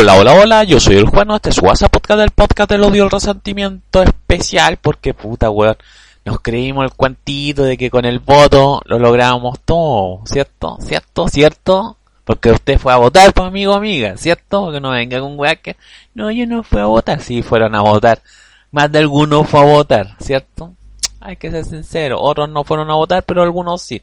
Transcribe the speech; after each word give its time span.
Hola, 0.00 0.14
hola, 0.14 0.32
hola, 0.32 0.64
yo 0.64 0.80
soy 0.80 0.96
el 0.96 1.04
Juan, 1.04 1.30
este 1.32 1.50
es 1.50 1.56
su 1.56 1.60
WhatsApp 1.60 1.92
podcast 1.92 2.20
del 2.20 2.30
podcast 2.30 2.70
del 2.70 2.84
odio 2.84 3.04
el 3.04 3.10
resentimiento 3.10 4.02
especial 4.02 4.78
porque 4.78 5.12
puta 5.12 5.50
weón, 5.50 5.76
nos 6.24 6.40
creímos 6.40 6.86
el 6.86 6.94
cuantito 6.94 7.64
de 7.64 7.76
que 7.76 7.90
con 7.90 8.06
el 8.06 8.18
voto 8.18 8.80
lo 8.86 8.98
lográbamos 8.98 9.60
todo, 9.62 10.22
¿cierto? 10.24 10.78
¿Cierto? 10.80 11.28
¿Cierto? 11.28 11.98
Porque 12.24 12.50
usted 12.50 12.78
fue 12.78 12.94
a 12.94 12.96
votar, 12.96 13.34
pues 13.34 13.46
amigo, 13.46 13.74
amiga, 13.74 14.16
¿cierto? 14.16 14.62
Porque 14.62 14.80
no 14.80 14.88
venga 14.88 15.20
con 15.20 15.38
weá 15.38 15.56
que, 15.56 15.76
no, 16.14 16.30
yo 16.30 16.46
no 16.46 16.62
fui 16.62 16.80
a 16.80 16.86
votar, 16.86 17.20
sí 17.20 17.42
fueron 17.42 17.74
a 17.74 17.82
votar, 17.82 18.22
más 18.70 18.90
de 18.90 19.00
algunos 19.00 19.46
fue 19.46 19.60
a 19.60 19.64
votar, 19.64 20.16
¿cierto? 20.18 20.72
Hay 21.20 21.36
que 21.36 21.50
ser 21.50 21.66
sincero, 21.66 22.18
otros 22.22 22.48
no 22.48 22.64
fueron 22.64 22.90
a 22.90 22.94
votar, 22.94 23.22
pero 23.24 23.42
algunos 23.42 23.82
sí. 23.82 24.00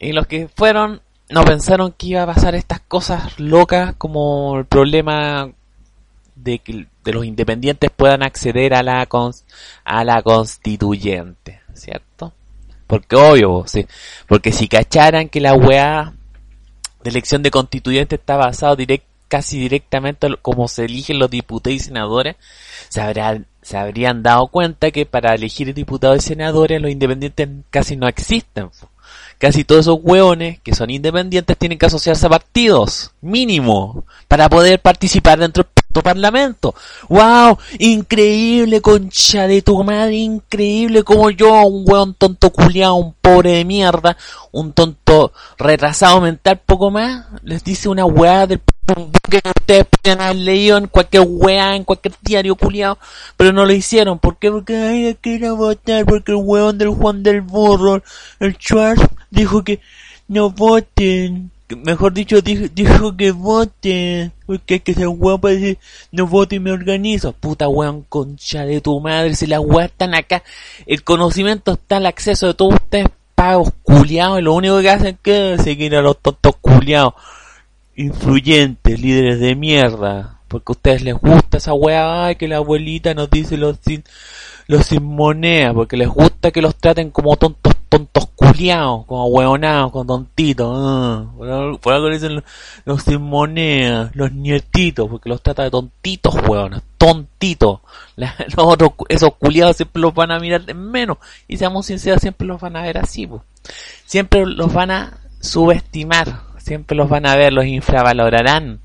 Y 0.00 0.10
los 0.10 0.26
que 0.26 0.48
fueron 0.48 1.00
no 1.30 1.44
pensaron 1.44 1.92
que 1.92 2.08
iba 2.08 2.22
a 2.22 2.26
pasar 2.26 2.54
estas 2.54 2.80
cosas 2.80 3.38
locas 3.38 3.94
como 3.98 4.58
el 4.58 4.64
problema 4.64 5.50
de 6.34 6.58
que 6.60 6.86
los 7.04 7.24
independientes 7.24 7.90
puedan 7.94 8.22
acceder 8.22 8.74
a 8.74 8.82
la 8.82 9.06
a 9.84 10.04
la 10.04 10.22
constituyente, 10.22 11.60
¿cierto? 11.74 12.32
Porque 12.86 13.16
obvio, 13.16 13.64
sí, 13.66 13.86
porque 14.26 14.52
si 14.52 14.68
cacharan 14.68 15.28
que 15.28 15.40
la 15.40 15.54
weá 15.54 16.14
de 17.02 17.10
elección 17.10 17.42
de 17.42 17.50
constituyente 17.50 18.16
está 18.16 18.36
basado 18.36 18.76
direct, 18.76 19.04
casi 19.28 19.58
directamente 19.58 20.28
como 20.40 20.68
se 20.68 20.86
eligen 20.86 21.18
los 21.18 21.30
diputados 21.30 21.76
y 21.76 21.80
senadores, 21.80 22.36
se, 22.88 23.02
habrán, 23.02 23.46
se 23.60 23.76
habrían 23.76 24.22
dado 24.22 24.48
cuenta 24.48 24.90
que 24.90 25.04
para 25.04 25.34
elegir 25.34 25.74
diputados 25.74 26.24
y 26.24 26.28
senadores 26.28 26.80
los 26.80 26.90
independientes 26.90 27.48
casi 27.70 27.96
no 27.96 28.08
existen 28.08 28.70
casi 29.38 29.64
todos 29.64 29.82
esos 29.82 29.98
hueones 30.02 30.60
que 30.60 30.74
son 30.74 30.90
independientes 30.90 31.56
tienen 31.56 31.78
que 31.78 31.86
asociarse 31.86 32.26
a 32.26 32.30
partidos, 32.30 33.12
mínimo, 33.20 34.04
para 34.26 34.48
poder 34.48 34.80
participar 34.80 35.38
dentro 35.38 35.66
del 35.88 36.02
parlamento. 36.02 36.74
¡Wow! 37.08 37.58
Increíble, 37.78 38.80
concha 38.80 39.46
de 39.46 39.62
tu 39.62 39.82
madre, 39.84 40.16
increíble 40.16 41.02
como 41.04 41.30
yo, 41.30 41.62
un 41.62 41.84
hueón 41.86 42.14
tonto 42.14 42.50
culiado, 42.50 42.96
un 42.96 43.14
pobre 43.14 43.52
de 43.52 43.64
mierda, 43.64 44.16
un 44.52 44.72
tonto 44.72 45.32
retrasado 45.56 46.20
mental, 46.20 46.60
poco 46.64 46.90
más, 46.90 47.26
les 47.42 47.62
dice 47.64 47.88
una 47.88 48.04
hueá 48.04 48.46
del 48.46 48.60
que 49.30 49.42
ustedes 49.44 49.86
pueden 50.02 50.20
haber 50.20 50.36
leído 50.36 50.78
en 50.78 50.86
cualquier 50.86 51.24
weá, 51.26 51.76
en 51.76 51.84
cualquier 51.84 52.14
diario 52.22 52.56
culiado, 52.56 52.98
pero 53.36 53.52
no 53.52 53.66
lo 53.66 53.72
hicieron. 53.72 54.18
¿Por 54.18 54.38
qué? 54.38 54.50
Porque 54.50 54.76
hay 54.76 55.14
que 55.16 55.30
ir 55.30 55.44
a 55.44 55.52
votar, 55.52 56.06
porque 56.06 56.32
el 56.32 56.38
hueón 56.40 56.78
del 56.78 56.88
Juan 56.88 57.22
del 57.22 57.42
Burro, 57.42 58.02
el 58.40 58.56
Schwartz, 58.56 59.06
dijo 59.30 59.64
que 59.64 59.80
no 60.26 60.50
voten. 60.50 61.50
Mejor 61.84 62.14
dicho, 62.14 62.40
dijo, 62.40 63.16
que 63.16 63.30
voten. 63.30 64.32
Porque 64.46 64.74
hay 64.74 64.80
que 64.80 64.94
ser 64.94 65.08
para 65.40 65.54
decir, 65.54 65.78
no 66.12 66.26
vote 66.26 66.56
y 66.56 66.60
me 66.60 66.72
organizo. 66.72 67.32
Puta 67.32 67.68
hueón, 67.68 68.04
concha 68.08 68.64
de 68.64 68.80
tu 68.80 68.98
madre, 69.00 69.34
si 69.34 69.46
las 69.46 69.60
weas 69.60 69.90
están 69.90 70.14
acá, 70.14 70.42
el 70.86 71.04
conocimiento 71.04 71.72
está 71.72 71.98
al 71.98 72.06
acceso 72.06 72.46
de 72.46 72.54
todos 72.54 72.74
ustedes 72.74 73.08
pagos 73.34 73.70
culiados, 73.84 74.40
y 74.40 74.42
lo 74.42 74.52
único 74.52 74.80
que 74.80 74.90
hacen 74.90 75.16
es 75.22 75.62
seguir 75.62 75.94
a 75.94 76.02
los 76.02 76.18
tontos 76.18 76.56
culiados 76.60 77.14
influyentes, 77.94 79.00
líderes 79.00 79.38
de 79.38 79.54
mierda, 79.54 80.40
porque 80.48 80.70
a 80.70 80.72
ustedes 80.72 81.02
les 81.02 81.14
gusta 81.14 81.58
esa 81.58 81.72
weá, 81.72 82.26
ay, 82.26 82.34
que 82.36 82.48
la 82.48 82.56
abuelita 82.56 83.14
nos 83.14 83.30
dice 83.30 83.56
los 83.56 83.76
sin, 83.84 84.02
los 84.66 84.86
sin 84.86 85.04
moneda, 85.04 85.72
porque 85.72 85.96
les 85.96 86.08
gusta 86.08 86.50
que 86.50 86.62
los 86.62 86.74
traten 86.74 87.10
como 87.10 87.36
tontos, 87.36 87.74
tontos 87.88 88.26
culiados, 88.34 89.06
como 89.06 89.26
hueonados, 89.26 89.92
con 89.92 90.06
tontitos, 90.06 90.66
uh, 90.66 91.78
por, 91.78 91.92
algo 91.92 92.10
dicen 92.10 92.42
los, 92.84 93.06
moneda, 93.20 94.10
los 94.14 94.32
nietitos, 94.32 95.08
porque 95.08 95.28
los 95.28 95.42
trata 95.42 95.64
de 95.64 95.70
tontitos, 95.70 96.34
hueonas, 96.46 96.82
tontitos, 96.98 97.80
los 98.16 98.28
otros, 98.56 98.92
esos 99.08 99.34
culiados 99.36 99.76
siempre 99.76 100.02
los 100.02 100.14
van 100.14 100.30
a 100.30 100.38
mirar 100.38 100.64
de 100.64 100.74
menos, 100.74 101.18
y 101.46 101.56
seamos 101.56 101.86
sinceros, 101.86 102.20
siempre 102.20 102.46
los 102.46 102.60
van 102.60 102.76
a 102.76 102.82
ver 102.82 102.98
así, 102.98 103.28
siempre 104.04 104.44
los 104.46 104.72
van 104.72 104.90
a 104.90 105.18
subestimar, 105.40 106.40
siempre 106.58 106.96
los 106.96 107.08
van 107.08 107.26
a 107.26 107.36
ver, 107.36 107.52
los 107.52 107.64
infravalorarán. 107.64 108.80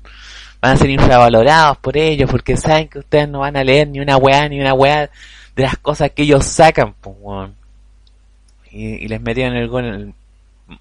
Van 0.60 0.72
a 0.72 0.76
ser 0.76 0.88
infravalorados 0.88 1.76
por 1.76 1.98
ellos, 1.98 2.30
porque 2.30 2.56
saben 2.56 2.88
que 2.88 3.00
ustedes 3.00 3.28
no 3.28 3.40
van 3.40 3.56
a 3.56 3.64
leer 3.64 3.88
ni 3.88 4.00
una 4.00 4.16
weá, 4.16 4.48
ni 4.48 4.60
una 4.60 4.72
weá 4.72 5.10
de 5.54 5.62
las 5.62 5.76
cosas 5.76 6.10
que 6.12 6.22
ellos 6.22 6.46
sacan, 6.46 6.94
y, 8.74 9.08
les 9.08 9.20
metían 9.20 9.54
el 9.54 10.14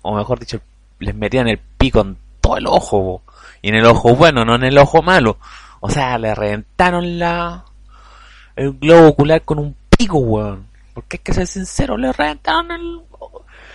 o 0.02 0.16
mejor 0.16 0.40
dicho, 0.40 0.60
les 1.00 1.16
metían 1.16 1.48
el 1.48 1.60
pico 1.78 2.02
en 2.02 2.18
todo 2.42 2.58
el 2.58 2.68
ojo, 2.68 3.22
y 3.62 3.70
en 3.70 3.76
el 3.76 3.86
ojo 3.86 4.16
bueno, 4.16 4.44
no 4.46 4.56
en 4.56 4.64
el 4.64 4.78
ojo 4.78 5.02
malo. 5.02 5.38
O 5.80 5.90
sea, 5.90 6.18
le 6.18 6.34
reventaron 6.34 7.20
la, 7.20 7.66
el 8.56 8.74
globo 8.74 9.10
ocular 9.10 9.42
con 9.44 9.60
un 9.60 9.76
pico, 9.98 10.18
weón. 10.18 10.68
Porque 10.94 11.18
hay 11.18 11.24
que 11.24 11.34
ser 11.34 11.48
sincero, 11.48 11.98
le 11.98 12.12
reventaron 12.12 12.72
el, 12.72 13.02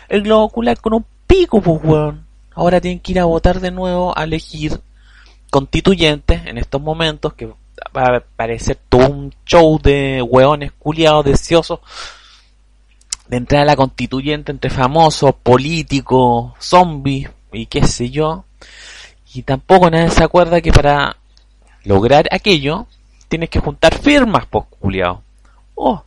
el 0.09 0.23
globo 0.23 0.45
ocular 0.45 0.81
con 0.81 0.95
un 0.95 1.05
pico, 1.27 1.61
pues, 1.61 1.81
weón 1.83 2.29
ahora 2.59 2.81
tienen 2.81 2.99
que 2.99 3.13
ir 3.13 3.21
a 3.21 3.25
votar 3.25 3.61
de 3.61 3.71
nuevo 3.71 4.13
a 4.19 4.25
elegir 4.25 4.81
constituyentes 5.49 6.45
en 6.45 6.59
estos 6.59 6.83
momentos, 6.83 7.33
que 7.35 7.47
va 7.97 8.17
a 8.17 8.21
parecer 8.21 8.77
todo 8.89 9.09
un 9.09 9.33
show 9.47 9.79
de 9.81 10.21
hueones 10.23 10.73
culiados, 10.73 11.25
deseosos 11.25 11.79
de 13.29 13.37
entrar 13.37 13.63
a 13.63 13.67
la 13.67 13.77
constituyente 13.77 14.53
entre 14.53 14.71
famosos, 14.71 15.35
políticos, 15.35 16.53
zombies 16.59 17.31
y 17.53 17.67
qué 17.67 17.87
sé 17.87 18.11
yo. 18.11 18.45
Y 19.35 19.43
tampoco 19.43 19.91
nadie 19.91 20.11
se 20.11 20.25
acuerda 20.25 20.61
que 20.61 20.73
para 20.73 21.17
lograr 21.85 22.27
aquello 22.31 22.87
tienes 23.29 23.51
que 23.51 23.61
juntar 23.61 23.95
firmas, 23.95 24.47
pues, 24.47 24.65
culiado. 24.81 25.23
Oh, 25.75 26.03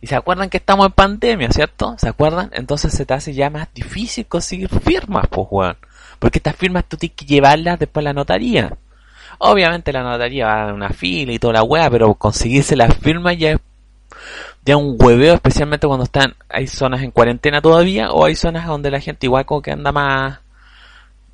y 0.00 0.06
se 0.06 0.16
acuerdan 0.16 0.48
que 0.48 0.56
estamos 0.56 0.86
en 0.86 0.92
pandemia, 0.92 1.50
¿cierto? 1.50 1.94
¿Se 1.98 2.08
acuerdan? 2.08 2.50
Entonces 2.52 2.92
se 2.92 3.04
te 3.04 3.14
hace 3.14 3.34
ya 3.34 3.50
más 3.50 3.68
difícil 3.74 4.26
conseguir 4.26 4.68
firmas, 4.68 5.26
pues, 5.28 5.46
weón. 5.50 5.76
Porque 6.18 6.38
estas 6.38 6.56
firmas 6.56 6.84
tú 6.86 6.96
tienes 6.96 7.16
que 7.16 7.26
llevarlas 7.26 7.78
después 7.78 8.02
a 8.02 8.08
la 8.08 8.12
notaría. 8.12 8.76
Obviamente 9.38 9.92
la 9.92 10.02
notaría 10.02 10.46
va 10.46 10.70
a 10.70 10.74
una 10.74 10.90
fila 10.90 11.32
y 11.32 11.38
toda 11.38 11.54
la 11.54 11.62
weá, 11.62 11.88
pero 11.90 12.14
conseguirse 12.14 12.76
las 12.76 12.96
firmas 12.96 13.38
ya 13.38 13.52
es 13.52 13.60
ya 14.64 14.76
un 14.76 14.96
hueveo, 14.98 15.34
especialmente 15.34 15.86
cuando 15.86 16.04
están, 16.04 16.34
hay 16.48 16.66
zonas 16.66 17.02
en 17.02 17.10
cuarentena 17.10 17.60
todavía, 17.60 18.12
o 18.12 18.24
hay 18.24 18.34
zonas 18.34 18.66
donde 18.66 18.90
la 18.90 19.00
gente 19.00 19.26
igual 19.26 19.46
que 19.62 19.72
anda 19.72 19.92
más, 19.92 20.40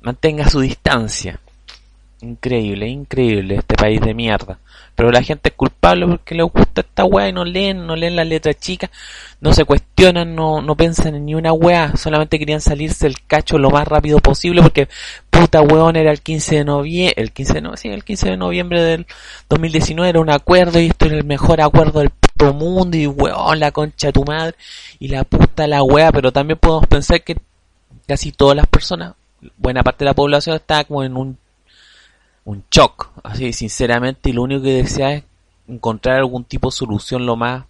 mantenga 0.01 0.49
su 0.49 0.61
distancia. 0.61 1.39
Increíble, 2.21 2.87
increíble 2.87 3.55
este 3.55 3.75
país 3.75 4.01
de 4.01 4.13
mierda. 4.13 4.59
Pero 4.97 5.11
la 5.11 5.21
gente 5.21 5.49
es 5.49 5.55
culpable 5.55 6.07
porque 6.07 6.33
le 6.33 6.41
gusta 6.41 6.81
esta 6.81 7.05
weá 7.05 7.29
y 7.29 7.31
no 7.31 7.45
leen, 7.45 7.85
no 7.85 7.95
leen 7.95 8.15
las 8.15 8.25
letras 8.25 8.55
chicas, 8.59 8.89
no 9.39 9.53
se 9.53 9.63
cuestionan, 9.63 10.33
no, 10.33 10.59
no 10.63 10.75
piensan 10.75 11.13
en 11.13 11.27
ni 11.27 11.35
una 11.35 11.53
weá, 11.53 11.95
solamente 11.95 12.39
querían 12.39 12.61
salirse 12.61 13.05
el 13.05 13.21
cacho 13.27 13.59
lo 13.59 13.69
más 13.69 13.87
rápido 13.87 14.17
posible 14.17 14.63
porque 14.63 14.89
puta 15.29 15.61
weón 15.61 15.97
era 15.97 16.09
el 16.09 16.21
15 16.21 16.55
de 16.55 16.65
noviembre, 16.65 17.13
el 17.15 17.31
15 17.31 17.53
de 17.53 17.61
noviembre, 17.61 17.79
sí, 17.79 17.89
el 17.89 18.03
15 18.03 18.29
de 18.31 18.37
noviembre 18.37 18.81
del 18.81 19.05
2019 19.49 20.09
era 20.09 20.19
un 20.19 20.31
acuerdo 20.31 20.79
y 20.79 20.87
esto 20.87 21.05
era 21.05 21.17
el 21.17 21.25
mejor 21.25 21.61
acuerdo 21.61 21.99
del 21.99 22.11
mundo 22.55 22.97
y 22.97 23.05
weón 23.05 23.59
la 23.59 23.71
concha 23.71 24.07
de 24.07 24.13
tu 24.13 24.23
madre 24.23 24.55
y 24.97 25.09
la 25.09 25.23
puta 25.25 25.67
la 25.67 25.83
weá, 25.83 26.11
pero 26.11 26.31
también 26.31 26.57
podemos 26.57 26.87
pensar 26.87 27.23
que 27.23 27.37
casi 28.07 28.31
todas 28.31 28.57
las 28.57 28.65
personas, 28.65 29.13
buena 29.57 29.83
parte 29.83 30.05
de 30.05 30.09
la 30.09 30.15
población 30.15 30.55
está 30.55 30.83
como 30.85 31.03
en 31.03 31.15
un 31.15 31.37
un 32.47 32.63
shock, 32.71 33.09
así 33.23 33.51
sinceramente, 33.51 34.29
y 34.29 34.33
lo 34.33 34.43
único 34.43 34.63
que 34.63 34.81
desea 34.81 35.13
es 35.15 35.23
encontrar 35.67 36.15
algún 36.15 36.45
tipo 36.45 36.69
de 36.69 36.77
solución 36.77 37.25
lo 37.25 37.35
más 37.35 37.65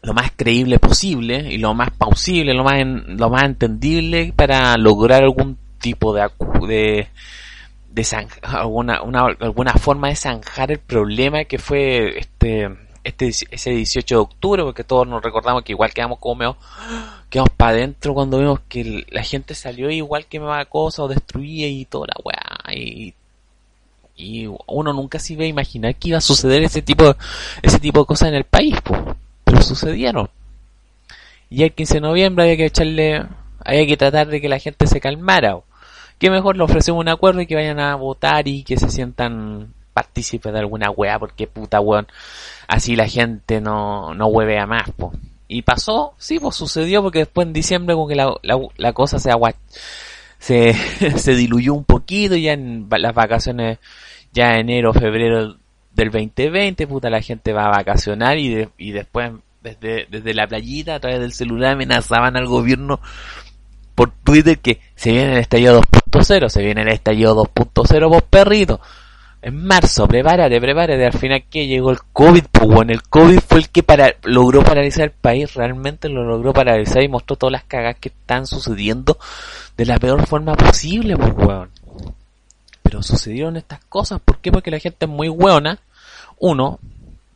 lo 0.00 0.14
más 0.14 0.30
creíble 0.34 0.78
posible 0.78 1.52
y 1.52 1.58
lo 1.58 1.74
más 1.74 1.90
pausible, 1.90 2.54
lo 2.54 2.64
más 2.64 2.80
lo 2.82 3.28
más 3.28 3.42
entendible 3.42 4.32
para 4.34 4.76
lograr 4.78 5.22
algún 5.22 5.58
tipo 5.80 6.14
de 6.14 6.30
de, 6.66 7.08
de 7.90 8.26
alguna 8.42 9.02
una, 9.02 9.26
alguna 9.38 9.74
forma 9.74 10.08
de 10.08 10.16
zanjar 10.16 10.72
el 10.72 10.78
problema 10.78 11.44
que 11.44 11.58
fue 11.58 12.18
este 12.18 12.70
este 13.04 13.28
ese 13.28 13.70
18 13.70 14.14
de 14.14 14.18
octubre 14.18 14.62
porque 14.62 14.82
todos 14.82 15.06
nos 15.06 15.22
recordamos 15.22 15.62
que 15.62 15.72
igual 15.72 15.92
quedamos 15.92 16.18
como 16.20 16.36
medio 16.36 16.56
quedamos 17.28 17.50
para 17.50 17.72
adentro 17.72 18.14
cuando 18.14 18.38
vimos 18.38 18.60
que 18.68 19.04
la 19.10 19.22
gente 19.22 19.54
salió 19.54 19.90
igual 19.90 20.24
que 20.24 20.40
me 20.40 20.66
cosa 20.66 21.02
o 21.02 21.08
destruía 21.08 21.68
y 21.68 21.84
toda 21.84 22.06
la 22.06 22.14
weá 22.24 22.74
y 22.74 23.14
Y 24.16 24.46
uno 24.66 24.92
nunca 24.92 25.18
se 25.18 25.34
iba 25.34 25.44
a 25.44 25.46
imaginar 25.46 25.94
que 25.96 26.08
iba 26.08 26.18
a 26.18 26.22
suceder 26.22 26.62
ese 26.62 26.82
tipo, 26.82 27.14
ese 27.62 27.78
tipo 27.78 28.00
de 28.00 28.06
cosas 28.06 28.28
en 28.28 28.34
el 28.34 28.44
país, 28.44 28.76
pues. 28.82 29.00
pero 29.44 29.62
sucedieron. 29.62 30.30
Y 31.50 31.62
el 31.62 31.72
15 31.72 31.94
de 31.94 32.00
noviembre 32.00 32.44
había 32.44 32.56
que 32.56 32.66
echarle, 32.66 33.24
había 33.64 33.86
que 33.86 33.96
tratar 33.96 34.28
de 34.28 34.40
que 34.40 34.48
la 34.48 34.58
gente 34.58 34.86
se 34.86 35.00
calmara. 35.00 35.58
Que 36.18 36.30
mejor 36.30 36.56
le 36.56 36.64
ofrecemos 36.64 37.00
un 37.00 37.08
acuerdo 37.08 37.42
y 37.42 37.46
que 37.46 37.54
vayan 37.54 37.78
a 37.78 37.94
votar 37.94 38.48
y 38.48 38.62
que 38.64 38.78
se 38.78 38.88
sientan 38.90 39.74
partícipes 39.92 40.52
de 40.52 40.58
alguna 40.58 40.90
weá, 40.90 41.18
porque 41.18 41.46
puta 41.46 41.80
weón, 41.80 42.06
así 42.68 42.96
la 42.96 43.08
gente 43.08 43.62
no, 43.62 44.14
no 44.14 44.26
huevea 44.26 44.66
más, 44.66 44.90
pues. 44.96 45.12
Y 45.48 45.62
pasó, 45.62 46.14
sí, 46.18 46.38
pues 46.38 46.56
sucedió 46.56 47.02
porque 47.02 47.20
después 47.20 47.46
en 47.46 47.52
diciembre 47.52 47.94
como 47.94 48.08
que 48.08 48.16
la, 48.16 48.34
la, 48.42 48.58
la 48.76 48.92
cosa 48.92 49.18
se 49.18 49.30
agua, 49.30 49.54
se, 50.46 50.74
se 51.18 51.34
diluyó 51.34 51.74
un 51.74 51.84
poquito 51.84 52.36
ya 52.36 52.52
en 52.52 52.86
las 52.88 53.14
vacaciones, 53.14 53.78
ya 54.32 54.58
enero, 54.58 54.92
febrero 54.92 55.56
del 55.92 56.10
2020, 56.10 56.86
puta 56.86 57.10
la 57.10 57.20
gente 57.20 57.52
va 57.52 57.64
a 57.64 57.78
vacacionar 57.78 58.38
y, 58.38 58.68
y 58.78 58.92
después 58.92 59.32
desde, 59.60 60.06
desde 60.08 60.34
la 60.34 60.46
playita 60.46 60.94
a 60.94 61.00
través 61.00 61.18
del 61.18 61.32
celular 61.32 61.72
amenazaban 61.72 62.36
al 62.36 62.46
gobierno 62.46 63.00
por 63.96 64.12
Twitter 64.22 64.58
que 64.58 64.78
se 64.94 65.10
viene 65.10 65.32
el 65.32 65.38
estallido 65.38 65.80
2.0, 65.80 66.48
se 66.48 66.62
viene 66.62 66.82
el 66.82 66.90
estallido 66.90 67.34
2.0 67.44 68.08
vos 68.08 68.22
perrito 68.22 68.80
en 69.46 69.64
marzo, 69.64 70.08
prepárate, 70.08 70.60
prepárate. 70.60 71.06
Al 71.06 71.12
final 71.12 71.44
que 71.48 71.68
llegó 71.68 71.92
el 71.92 71.98
COVID, 72.12 72.46
pues 72.50 72.66
bueno, 72.66 72.92
el 72.92 73.02
COVID 73.02 73.38
fue 73.38 73.58
el 73.58 73.68
que 73.68 73.84
para, 73.84 74.12
logró 74.24 74.64
paralizar 74.64 75.04
el 75.04 75.12
país, 75.12 75.54
realmente 75.54 76.08
lo 76.08 76.24
logró 76.24 76.52
paralizar 76.52 77.00
y 77.00 77.06
mostró 77.06 77.36
todas 77.36 77.52
las 77.52 77.62
cagas 77.62 77.94
que 78.00 78.08
están 78.08 78.48
sucediendo 78.48 79.18
de 79.76 79.86
la 79.86 80.00
peor 80.00 80.26
forma 80.26 80.56
posible, 80.56 81.16
pues. 81.16 81.32
Pero 82.82 83.04
sucedieron 83.04 83.56
estas 83.56 83.78
cosas, 83.84 84.18
¿por 84.18 84.38
qué? 84.38 84.50
Porque 84.50 84.72
la 84.72 84.80
gente 84.80 85.06
es 85.06 85.10
muy 85.10 85.28
weona. 85.28 85.78
Uno, 86.40 86.80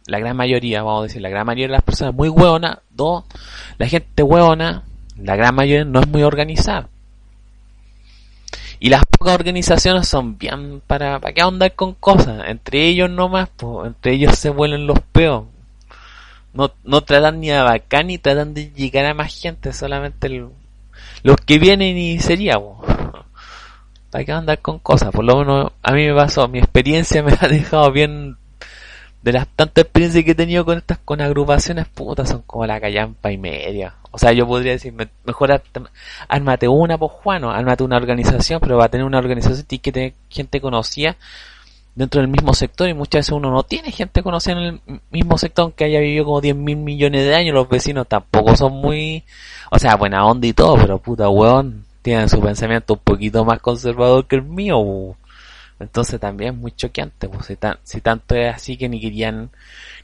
la 0.06 0.18
gran 0.18 0.36
mayoría, 0.36 0.82
vamos 0.82 1.02
a 1.02 1.04
decir, 1.04 1.22
la 1.22 1.28
gran 1.28 1.46
mayoría 1.46 1.68
de 1.68 1.74
las 1.74 1.82
personas 1.82 2.12
muy 2.12 2.28
weona. 2.28 2.80
Dos, 2.90 3.22
la 3.78 3.86
gente 3.86 4.24
weona, 4.24 4.82
la 5.16 5.36
gran 5.36 5.54
mayoría 5.54 5.84
no 5.84 6.00
es 6.00 6.08
muy 6.08 6.24
organizada. 6.24 6.88
Y 8.80 8.88
las 8.88 9.04
pocas 9.04 9.34
organizaciones 9.34 10.08
son 10.08 10.38
bien 10.38 10.82
para, 10.86 11.20
para 11.20 11.34
qué 11.34 11.42
andar 11.42 11.74
con 11.74 11.94
cosas. 11.94 12.48
Entre 12.48 12.86
ellos 12.88 13.10
nomás, 13.10 13.50
pues, 13.54 13.88
entre 13.88 14.14
ellos 14.14 14.36
se 14.36 14.48
vuelven 14.48 14.86
los 14.86 14.98
peos. 15.12 15.44
No, 16.54 16.72
no 16.82 17.02
tratan 17.02 17.40
ni 17.40 17.50
a 17.50 17.62
bacán 17.62 18.08
ni 18.08 18.18
tratan 18.18 18.54
de 18.54 18.72
llegar 18.72 19.04
a 19.04 19.14
más 19.14 19.38
gente, 19.38 19.72
solamente 19.74 20.28
los 21.22 21.36
que 21.44 21.58
vienen 21.58 21.96
y 21.96 22.18
sería, 22.20 22.58
¿Para 24.10 24.24
qué 24.24 24.32
andar 24.32 24.58
con 24.60 24.78
cosas? 24.80 25.10
Por 25.10 25.24
lo 25.24 25.36
menos 25.36 25.72
a 25.82 25.92
mí 25.92 26.06
me 26.06 26.14
pasó, 26.14 26.48
mi 26.48 26.58
experiencia 26.58 27.22
me 27.22 27.32
ha 27.40 27.48
dejado 27.48 27.92
bien 27.92 28.36
de 29.22 29.32
las 29.32 29.46
tantas 29.48 29.84
experiencias 29.84 30.24
que 30.24 30.30
he 30.30 30.34
tenido 30.34 30.64
con 30.64 30.78
estas 30.78 30.98
con 30.98 31.20
agrupaciones 31.20 31.86
putas 31.86 32.30
son 32.30 32.42
como 32.42 32.66
la 32.66 32.80
callampa 32.80 33.30
y 33.30 33.38
media. 33.38 33.94
O 34.12 34.18
sea, 34.18 34.32
yo 34.32 34.46
podría 34.46 34.72
decir, 34.72 34.92
mejor 35.24 35.62
ármate 36.28 36.68
una, 36.68 36.98
pues 36.98 37.12
Juano, 37.12 37.50
ármate 37.50 37.84
una 37.84 37.96
organización, 37.96 38.60
pero 38.60 38.76
va 38.76 38.86
a 38.86 38.88
tener 38.88 39.06
una 39.06 39.18
organización 39.18 39.66
y 39.70 39.78
que 39.78 39.92
tener 39.92 40.14
gente 40.28 40.60
conocida 40.60 41.16
dentro 41.94 42.20
del 42.20 42.30
mismo 42.30 42.54
sector 42.54 42.88
y 42.88 42.94
muchas 42.94 43.20
veces 43.20 43.32
uno 43.32 43.50
no 43.50 43.62
tiene 43.62 43.90
gente 43.90 44.22
conocida 44.22 44.54
en 44.54 44.58
el 44.58 45.00
mismo 45.10 45.36
sector 45.38 45.64
aunque 45.64 45.84
haya 45.84 46.00
vivido 46.00 46.24
como 46.24 46.40
10 46.40 46.56
mil 46.56 46.76
millones 46.76 47.24
de 47.24 47.34
años, 47.34 47.54
los 47.54 47.68
vecinos 47.68 48.06
tampoco 48.06 48.56
son 48.56 48.72
muy, 48.72 49.24
o 49.70 49.78
sea, 49.78 49.96
buena 49.96 50.24
onda 50.24 50.46
y 50.46 50.52
todo, 50.52 50.76
pero 50.76 50.98
puta 50.98 51.28
weón, 51.28 51.84
tienen 52.02 52.28
su 52.28 52.40
pensamiento 52.40 52.94
un 52.94 53.00
poquito 53.00 53.44
más 53.44 53.60
conservador 53.60 54.26
que 54.26 54.36
el 54.36 54.42
mío. 54.42 55.16
Entonces 55.80 56.20
también 56.20 56.54
es 56.54 56.60
muy 56.60 56.72
choqueante, 56.72 57.26
pues, 57.28 57.46
si, 57.84 58.00
tanto 58.00 58.34
es 58.34 58.54
así 58.54 58.76
que 58.76 58.88
ni 58.88 59.00
querían 59.00 59.50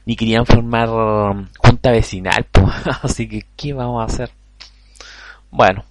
ni 0.07 0.15
querían 0.15 0.45
formar 0.45 0.89
um, 0.89 1.47
junta 1.59 1.91
vecinal, 1.91 2.45
pues, 2.51 2.73
así 3.03 3.29
que 3.29 3.45
¿qué 3.55 3.73
vamos 3.73 4.01
a 4.01 4.11
hacer? 4.11 4.31
Bueno, 5.51 5.85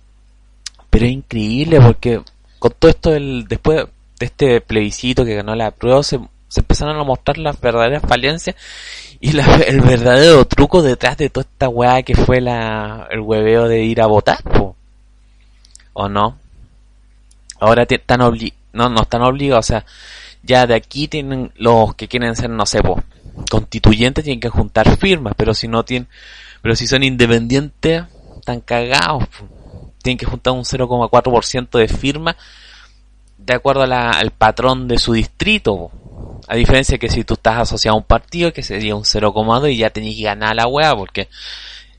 pero 0.91 1.07
es 1.07 1.13
increíble 1.13 1.81
porque 1.81 2.21
con 2.59 2.73
todo 2.77 2.91
esto 2.91 3.11
del, 3.11 3.47
después 3.49 3.87
de 4.19 4.27
este 4.27 4.61
plebiscito 4.61 5.25
que 5.25 5.37
ganó 5.37 5.55
la 5.55 5.71
prueba 5.71 6.03
se, 6.03 6.19
se 6.49 6.61
empezaron 6.61 6.99
a 6.99 7.05
mostrar 7.05 7.39
las 7.39 7.61
verdaderas 7.61 8.03
falencias 8.03 8.57
y 9.21 9.39
el 9.67 9.81
verdadero 9.83 10.45
truco 10.47 10.83
detrás 10.83 11.17
de 11.17 11.31
toda 11.31 11.47
esta 11.49 11.69
weá 11.69 12.03
que 12.03 12.17
fue 12.17 12.41
la, 12.41 13.07
el 13.11 13.21
hueveo 13.21 13.69
de 13.69 13.85
ir 13.85 14.01
a 14.03 14.07
votar, 14.07 14.39
¿o 15.93 16.09
no? 16.09 16.39
Ahora 17.61 17.87
están 17.89 18.21
no, 18.21 18.89
no 18.89 19.03
están 19.03 19.23
obligados, 19.23 19.67
o 19.67 19.69
sea, 19.69 19.87
ya 20.43 20.67
de 20.67 20.75
aquí 20.75 21.09
tienen 21.09 21.53
los 21.57 21.95
que 21.95 22.09
quieren 22.09 22.37
ser, 22.37 22.51
no 22.51 22.67
sé, 22.67 22.81
constituyentes 23.51 24.25
tienen 24.25 24.41
que 24.41 24.49
juntar 24.49 24.97
firmas, 24.97 25.35
pero 25.37 25.55
si 25.55 25.69
no 25.69 25.85
tienen, 25.85 26.09
pero 26.63 26.77
si 26.77 26.87
son 26.87 27.03
independientes, 27.03 28.05
están 28.39 28.61
cagados, 28.61 29.25
tienen 30.03 30.19
que 30.19 30.27
juntar 30.27 30.53
un 30.53 30.65
0,4% 30.65 31.79
de 31.79 31.89
firmas 31.89 32.37
de 33.39 33.55
acuerdo 33.55 33.83
al 33.83 34.31
patrón 34.33 34.89
de 34.89 34.99
su 34.99 35.13
distrito, 35.13 35.91
a 36.49 36.57
diferencia 36.57 36.99
que 36.99 37.09
si 37.09 37.25
tú 37.25 37.35
estás 37.35 37.59
asociado 37.59 37.95
a 37.95 37.99
un 37.99 38.05
partido, 38.05 38.53
que 38.53 38.63
sería 38.63 38.97
un 38.97 39.05
0,2 39.05 39.73
y 39.73 39.77
ya 39.77 39.91
tenés 39.91 40.17
que 40.17 40.23
ganar 40.23 40.57
la 40.57 40.67
weá, 40.67 40.95
porque 40.95 41.29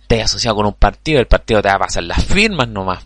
te 0.07 0.21
has 0.21 0.31
asociado 0.31 0.57
con 0.57 0.65
un 0.65 0.74
partido, 0.74 1.19
el 1.19 1.27
partido 1.27 1.62
te 1.62 1.69
va 1.69 1.75
a 1.75 1.80
pasar 1.80 2.03
las 2.03 2.24
firmas 2.24 2.68
nomás, 2.68 3.06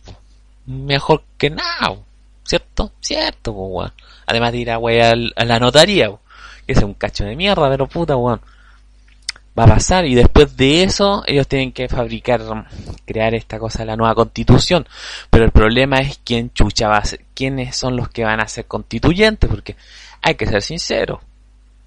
mejor 0.66 1.24
que 1.38 1.50
nada. 1.50 1.98
¿Cierto? 2.44 2.92
Cierto, 3.00 3.52
weón. 3.52 3.94
Además 4.26 4.52
de 4.52 4.58
ir 4.60 4.72
a, 4.72 4.78
weón, 4.78 5.32
a 5.36 5.46
la 5.46 5.60
notaría, 5.60 6.12
que 6.66 6.74
es 6.74 6.84
un 6.84 6.94
cacho 6.94 7.24
de 7.24 7.36
mierda, 7.36 7.70
pero 7.70 7.88
puta, 7.88 8.16
weón. 8.16 8.42
Va 9.58 9.66
a 9.66 9.68
pasar 9.68 10.06
y 10.06 10.16
después 10.16 10.56
de 10.56 10.84
eso 10.84 11.24
ellos 11.28 11.46
tienen 11.46 11.74
que 11.74 11.90
fabricar, 11.90 12.42
crear 13.06 13.36
esta 13.36 13.60
cosa, 13.60 13.84
la 13.84 13.98
nueva 13.98 14.16
constitución. 14.16 14.88
Pero 15.30 15.44
el 15.44 15.52
problema 15.52 15.98
es 15.98 16.22
quién 16.24 16.54
chucha 16.54 16.88
va 16.88 16.98
a 16.98 17.06
ser, 17.06 17.26
quiénes 17.34 17.76
son 17.76 17.98
los 17.98 18.08
que 18.08 18.24
van 18.24 18.40
a 18.40 18.48
ser 18.48 18.66
constituyentes, 18.66 19.50
porque 19.50 19.76
hay 20.22 20.36
que 20.36 20.46
ser 20.46 20.62
sincero. 20.62 21.22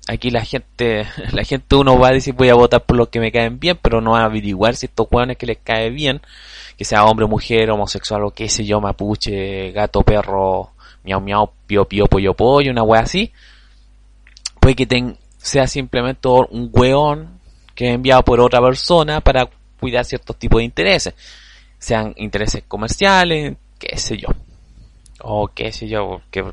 Aquí 0.09 0.31
la 0.31 0.45
gente, 0.45 1.07
la 1.33 1.45
gente 1.45 1.77
uno 1.77 1.99
va 1.99 2.09
a 2.09 2.13
decir 2.13 2.35
voy 2.35 2.49
a 2.49 2.55
votar 2.55 2.85
por 2.85 2.97
los 2.97 3.09
que 3.09 3.21
me 3.21 3.33
caen 3.33 3.59
bien, 3.59 3.79
pero 3.81 4.01
no 4.01 4.13
va 4.13 4.21
a 4.21 4.25
averiguar 4.27 4.77
si 4.77 4.87
estos 4.87 5.07
weones 5.11 5.37
que 5.37 5.47
les 5.47 5.59
cae 5.59 5.91
bien 5.91 6.21
que 6.77 6.85
sea 6.85 7.05
hombre, 7.05 7.27
mujer, 7.27 7.71
homosexual 7.71 8.25
o 8.25 8.31
qué 8.31 8.49
sé 8.49 8.65
yo, 8.65 8.81
mapuche, 8.81 9.71
gato, 9.73 10.03
perro, 10.03 10.73
miau 11.05 11.21
miau, 11.21 11.53
pio 11.67 11.85
pio, 11.85 12.07
pollo 12.07 12.35
pollo, 12.35 12.71
una 12.71 12.83
wea 12.83 13.03
así, 13.03 13.33
puede 14.61 14.75
que 14.75 15.17
sea 15.39 15.67
simplemente 15.67 16.29
un 16.29 16.71
weón 16.73 17.41
que 17.75 17.89
es 17.89 17.95
enviado 17.95 18.23
por 18.23 18.41
otra 18.41 18.61
persona 18.61 19.21
para 19.21 19.49
cuidar 19.79 20.05
ciertos 20.05 20.37
tipos 20.37 20.59
de 20.59 20.65
intereses, 20.65 21.15
sean 21.79 22.13
intereses 22.17 22.65
comerciales, 22.67 23.57
qué 23.79 23.97
sé 23.97 24.17
yo, 24.17 24.29
o 25.21 25.49
qué 25.49 25.73
sé 25.73 25.89
yo, 25.89 26.23
porque, 26.23 26.45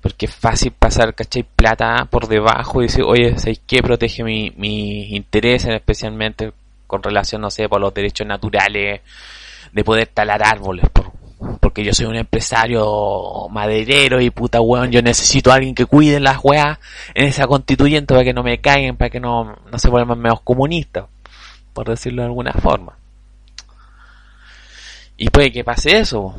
porque 0.00 0.26
es 0.26 0.34
fácil 0.34 0.72
pasar, 0.72 1.14
¿cachai? 1.14 1.42
Plata 1.42 2.06
por 2.10 2.28
debajo 2.28 2.80
y 2.80 2.86
decir, 2.86 3.04
oye, 3.04 3.38
¿sabes 3.38 3.60
qué? 3.66 3.82
Protege 3.82 4.22
mis 4.22 4.56
mi 4.56 5.16
intereses, 5.16 5.74
especialmente 5.74 6.52
con 6.86 7.02
relación, 7.02 7.42
no 7.42 7.50
sé, 7.50 7.68
por 7.68 7.80
los 7.80 7.92
derechos 7.92 8.26
naturales, 8.26 9.00
de 9.72 9.84
poder 9.84 10.06
talar 10.08 10.42
árboles, 10.42 10.88
por, 10.90 11.12
porque 11.60 11.84
yo 11.84 11.92
soy 11.92 12.06
un 12.06 12.16
empresario 12.16 13.48
maderero 13.50 14.20
y 14.20 14.30
puta 14.30 14.60
weón, 14.60 14.90
yo 14.90 15.02
necesito 15.02 15.52
a 15.52 15.56
alguien 15.56 15.74
que 15.74 15.86
cuide 15.86 16.18
las 16.20 16.38
weas 16.42 16.78
en 17.14 17.26
esa 17.26 17.46
constituyente 17.46 18.14
para 18.14 18.24
que 18.24 18.32
no 18.32 18.42
me 18.42 18.60
caigan, 18.60 18.96
para 18.96 19.10
que 19.10 19.20
no, 19.20 19.56
no 19.70 19.78
se 19.78 19.90
vuelvan 19.90 20.18
menos 20.18 20.40
comunistas, 20.40 21.04
por 21.72 21.88
decirlo 21.88 22.22
de 22.22 22.28
alguna 22.28 22.52
forma. 22.52 22.96
Y 25.16 25.30
puede 25.30 25.52
que 25.52 25.64
pase 25.64 25.98
eso, 25.98 26.34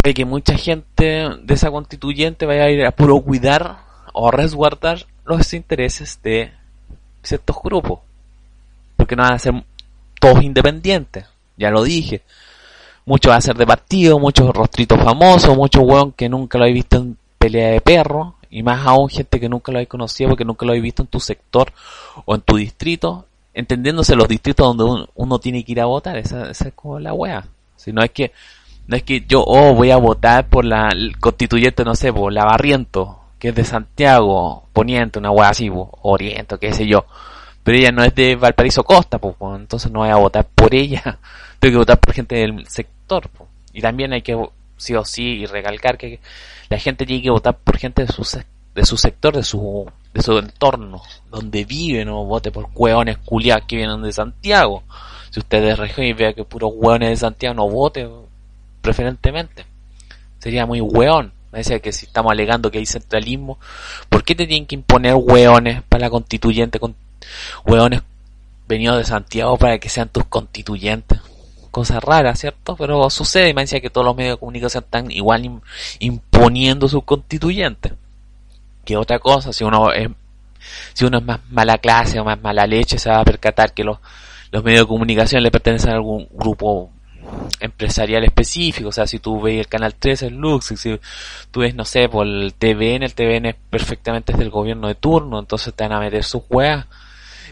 puede 0.00 0.14
que 0.14 0.24
mucha 0.24 0.56
gente 0.56 1.28
de 1.42 1.54
esa 1.54 1.70
constituyente 1.70 2.46
vaya 2.46 2.64
a 2.64 2.70
ir 2.70 2.84
a 2.84 2.90
puro 2.90 3.20
cuidar 3.20 3.78
o 4.12 4.30
resguardar 4.30 5.06
los 5.24 5.52
intereses 5.52 6.18
de 6.22 6.52
ciertos 7.22 7.56
grupos, 7.62 8.00
porque 8.96 9.16
no 9.16 9.22
van 9.22 9.34
a 9.34 9.38
ser 9.38 9.54
todos 10.18 10.42
independientes, 10.42 11.26
ya 11.56 11.70
lo 11.70 11.82
dije. 11.82 12.22
Muchos 13.04 13.30
van 13.30 13.38
a 13.38 13.42
ser 13.42 13.56
de 13.56 13.66
partido, 13.66 14.18
muchos 14.18 14.52
rostritos 14.54 15.02
famosos, 15.02 15.56
muchos 15.56 15.82
weón 15.84 16.12
que 16.12 16.28
nunca 16.28 16.58
lo 16.58 16.64
habéis 16.64 16.76
visto 16.76 16.96
en 16.96 17.16
pelea 17.38 17.70
de 17.70 17.80
perro, 17.80 18.34
y 18.50 18.62
más 18.62 18.84
aún 18.86 19.08
gente 19.08 19.38
que 19.38 19.48
nunca 19.48 19.70
lo 19.70 19.78
habéis 19.78 19.88
conocido 19.88 20.30
porque 20.30 20.44
nunca 20.44 20.66
lo 20.66 20.72
habéis 20.72 20.82
visto 20.82 21.02
en 21.02 21.08
tu 21.08 21.20
sector 21.20 21.72
o 22.24 22.34
en 22.34 22.40
tu 22.40 22.56
distrito, 22.56 23.26
entendiéndose 23.54 24.16
los 24.16 24.28
distritos 24.28 24.76
donde 24.76 25.08
uno, 25.14 25.38
tiene 25.38 25.64
que 25.64 25.72
ir 25.72 25.80
a 25.80 25.86
votar, 25.86 26.16
esa, 26.16 26.50
esa 26.50 26.68
es 26.68 26.74
como 26.74 26.98
la 26.98 27.12
wea. 27.12 27.46
Si 27.76 27.92
no 27.92 28.02
es 28.02 28.10
que, 28.10 28.32
no 28.90 28.96
es 28.96 29.02
que 29.04 29.24
yo, 29.26 29.44
oh, 29.46 29.74
voy 29.74 29.90
a 29.90 29.96
votar 29.96 30.48
por 30.48 30.64
la 30.64 30.90
constituyente, 31.20 31.84
no 31.84 31.94
sé, 31.94 32.12
por 32.12 32.32
la 32.32 32.44
Barriento, 32.44 33.20
que 33.38 33.48
es 33.48 33.54
de 33.54 33.64
Santiago, 33.64 34.64
Poniente, 34.72 35.18
una 35.18 35.30
wea 35.30 35.50
así, 35.50 35.70
Oriento, 36.02 36.58
qué 36.58 36.74
sé 36.74 36.86
yo 36.86 37.06
pero 37.62 37.78
ella 37.78 37.92
no 37.92 38.02
es 38.02 38.14
de 38.14 38.36
Valparaíso 38.36 38.84
Costa, 38.84 39.18
pues, 39.18 39.34
entonces 39.56 39.90
no 39.92 40.00
voy 40.00 40.08
a 40.08 40.16
votar 40.16 40.46
por 40.46 40.74
ella, 40.74 41.18
tengo 41.58 41.72
que 41.72 41.78
votar 41.78 42.00
por 42.00 42.14
gente 42.14 42.36
del 42.36 42.66
sector. 42.66 43.28
Y 43.72 43.80
también 43.80 44.12
hay 44.12 44.22
que, 44.22 44.36
sí 44.76 44.94
o 44.94 45.04
sí, 45.04 45.22
y 45.22 45.46
recalcar 45.46 45.96
que 45.98 46.20
la 46.68 46.78
gente 46.78 47.06
tiene 47.06 47.22
que 47.22 47.30
votar 47.30 47.56
por 47.56 47.76
gente 47.78 48.04
de 48.04 48.08
su, 48.12 48.26
de 48.74 48.84
su 48.84 48.96
sector, 48.96 49.36
de 49.36 49.44
su, 49.44 49.90
de 50.12 50.22
su 50.22 50.38
entorno, 50.38 51.02
donde 51.30 51.64
vive, 51.64 52.04
no 52.04 52.24
vote 52.24 52.50
por 52.50 52.68
hueones 52.74 53.18
culiados 53.18 53.66
que 53.66 53.76
vienen 53.76 54.02
de 54.02 54.12
Santiago. 54.12 54.82
Si 55.30 55.38
usted 55.38 55.62
es 55.62 55.78
región 55.78 56.06
y 56.06 56.12
ve 56.12 56.34
que 56.34 56.44
puros 56.44 56.72
hueones 56.74 57.10
de 57.10 57.16
Santiago, 57.16 57.54
no 57.54 57.68
vote 57.68 58.08
preferentemente. 58.80 59.66
Sería 60.38 60.66
muy 60.66 60.80
hueón. 60.80 61.32
Me 61.52 61.58
decía 61.58 61.80
que 61.80 61.92
si 61.92 62.06
estamos 62.06 62.30
alegando 62.30 62.70
que 62.70 62.78
hay 62.78 62.86
centralismo, 62.86 63.58
¿por 64.08 64.22
qué 64.22 64.34
te 64.34 64.46
tienen 64.46 64.66
que 64.66 64.76
imponer 64.76 65.14
hueones 65.14 65.82
para 65.82 66.02
la 66.02 66.10
constituyente, 66.10 66.78
con 66.78 66.94
hueones 67.64 68.02
venidos 68.68 68.98
de 68.98 69.04
Santiago 69.04 69.56
para 69.56 69.78
que 69.78 69.88
sean 69.88 70.08
tus 70.08 70.24
constituyentes? 70.26 71.20
Cosa 71.72 71.98
rara, 72.00 72.34
¿cierto? 72.36 72.76
Pero 72.76 73.10
sucede 73.10 73.50
y 73.50 73.54
me 73.54 73.62
decía 73.62 73.80
que 73.80 73.90
todos 73.90 74.04
los 74.04 74.16
medios 74.16 74.36
de 74.36 74.40
comunicación 74.40 74.84
están 74.84 75.10
igual 75.10 75.60
imponiendo 75.98 76.88
sus 76.88 77.04
constituyentes. 77.04 77.92
Que 78.84 78.96
otra 78.96 79.18
cosa, 79.18 79.52
si 79.52 79.64
uno 79.64 79.92
es, 79.92 80.08
si 80.94 81.04
uno 81.04 81.18
es 81.18 81.24
más 81.24 81.40
mala 81.50 81.78
clase 81.78 82.20
o 82.20 82.24
más 82.24 82.40
mala 82.40 82.66
leche, 82.66 82.98
se 82.98 83.10
va 83.10 83.20
a 83.20 83.24
percatar 83.24 83.72
que 83.72 83.84
los, 83.84 83.98
los 84.52 84.64
medios 84.64 84.82
de 84.82 84.88
comunicación 84.88 85.42
le 85.42 85.50
pertenecen 85.50 85.90
a 85.90 85.94
algún 85.94 86.28
grupo 86.32 86.90
empresarial 87.60 88.24
específico, 88.24 88.88
o 88.88 88.92
sea, 88.92 89.06
si 89.06 89.18
tú 89.18 89.40
ves 89.40 89.58
el 89.60 89.68
canal 89.68 89.94
13, 89.94 90.28
el 90.28 90.36
Lux, 90.36 90.66
si 90.76 90.98
tú 91.50 91.60
ves, 91.60 91.74
no 91.74 91.84
sé, 91.84 92.08
por 92.08 92.26
el 92.26 92.54
TVN, 92.54 93.02
el 93.02 93.14
TVN 93.14 93.54
perfectamente 93.68 94.32
es 94.32 94.38
del 94.38 94.50
gobierno 94.50 94.88
de 94.88 94.94
turno, 94.94 95.38
entonces 95.38 95.74
te 95.74 95.84
van 95.84 95.92
a 95.92 96.00
meter 96.00 96.24
sus 96.24 96.42
weas. 96.48 96.86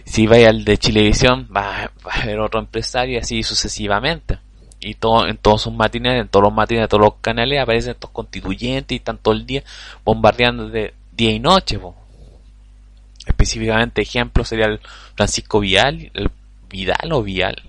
Si 0.04 0.26
vais 0.26 0.46
al 0.46 0.64
de 0.64 0.78
Chilevisión, 0.78 1.48
va, 1.54 1.90
va 2.06 2.12
a 2.12 2.22
haber 2.22 2.40
otro 2.40 2.60
empresario 2.60 3.16
y 3.16 3.18
así 3.18 3.42
sucesivamente. 3.42 4.38
Y 4.80 4.94
todo, 4.94 5.26
en 5.26 5.36
todos 5.36 5.62
sus 5.62 5.72
matines, 5.72 6.20
en 6.20 6.28
todos 6.28 6.44
los 6.44 6.54
matines 6.54 6.84
de 6.84 6.88
todos 6.88 7.04
los 7.04 7.14
canales 7.20 7.60
aparecen 7.60 7.92
estos 7.92 8.10
constituyentes 8.10 8.94
y 8.94 8.98
están 8.98 9.18
todo 9.18 9.34
el 9.34 9.44
día 9.44 9.64
bombardeando 10.04 10.68
de 10.68 10.94
día 11.12 11.32
y 11.32 11.40
noche. 11.40 11.78
Específicamente, 13.26 14.02
ejemplo 14.02 14.44
sería 14.44 14.66
el 14.66 14.80
Francisco 15.14 15.60
Vial, 15.60 16.10
el 16.14 16.30
Vidal 16.70 17.12
o 17.12 17.22
Vial, 17.22 17.62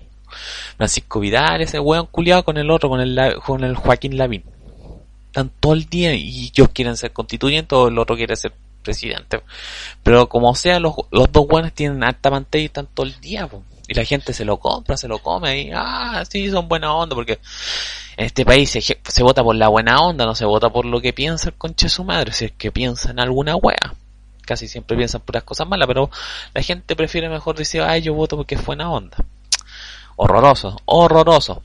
Francisco 0.76 1.20
Vidal, 1.20 1.62
ese 1.62 1.78
weón 1.78 2.06
culiado 2.06 2.44
con 2.44 2.56
el 2.56 2.70
otro, 2.70 2.88
con 2.88 3.00
el, 3.00 3.40
con 3.44 3.64
el 3.64 3.76
Joaquín 3.76 4.16
Lavín. 4.16 4.44
Están 5.26 5.50
todo 5.60 5.74
el 5.74 5.86
día 5.86 6.14
y 6.14 6.46
ellos 6.46 6.68
quieren 6.72 6.96
ser 6.96 7.12
constituyentes 7.12 7.76
o 7.76 7.88
el 7.88 7.98
otro 7.98 8.16
quiere 8.16 8.34
ser 8.36 8.52
presidente. 8.82 9.42
Pero 10.02 10.28
como 10.28 10.54
sea, 10.54 10.80
los, 10.80 10.94
los 11.10 11.30
dos 11.30 11.46
weones 11.48 11.72
tienen 11.72 12.02
alta 12.02 12.30
pantalla 12.30 12.62
y 12.62 12.66
están 12.66 12.88
todo 12.92 13.06
el 13.06 13.20
día, 13.20 13.48
y 13.88 13.94
la 13.94 14.04
gente 14.04 14.32
se 14.32 14.44
lo 14.44 14.58
compra, 14.58 14.96
se 14.96 15.08
lo 15.08 15.18
come 15.18 15.62
y, 15.62 15.70
ah, 15.74 16.22
sí, 16.28 16.48
son 16.48 16.68
buena 16.68 16.94
onda, 16.94 17.14
porque 17.14 17.40
en 18.16 18.26
este 18.26 18.44
país 18.44 18.70
se, 18.70 18.80
se 18.80 19.22
vota 19.22 19.42
por 19.42 19.56
la 19.56 19.68
buena 19.68 20.00
onda, 20.00 20.26
no 20.26 20.34
se 20.34 20.44
vota 20.44 20.70
por 20.70 20.84
lo 20.84 21.00
que 21.00 21.12
piensa 21.12 21.48
el 21.48 21.56
conche 21.56 21.88
su 21.88 22.04
madre, 22.04 22.32
si 22.32 22.46
es 22.46 22.52
que 22.52 22.70
piensa 22.70 23.10
en 23.10 23.20
alguna 23.20 23.56
wea. 23.56 23.94
Casi 24.46 24.68
siempre 24.68 24.96
piensan 24.96 25.20
puras 25.20 25.44
cosas 25.44 25.68
malas, 25.68 25.86
pero 25.86 26.10
la 26.54 26.62
gente 26.62 26.96
prefiere 26.96 27.28
mejor 27.28 27.56
decir, 27.56 27.82
ay, 27.82 28.02
yo 28.02 28.14
voto 28.14 28.36
porque 28.36 28.54
es 28.54 28.64
buena 28.64 28.90
onda 28.90 29.16
horroroso, 30.20 30.76
horroroso. 30.84 31.62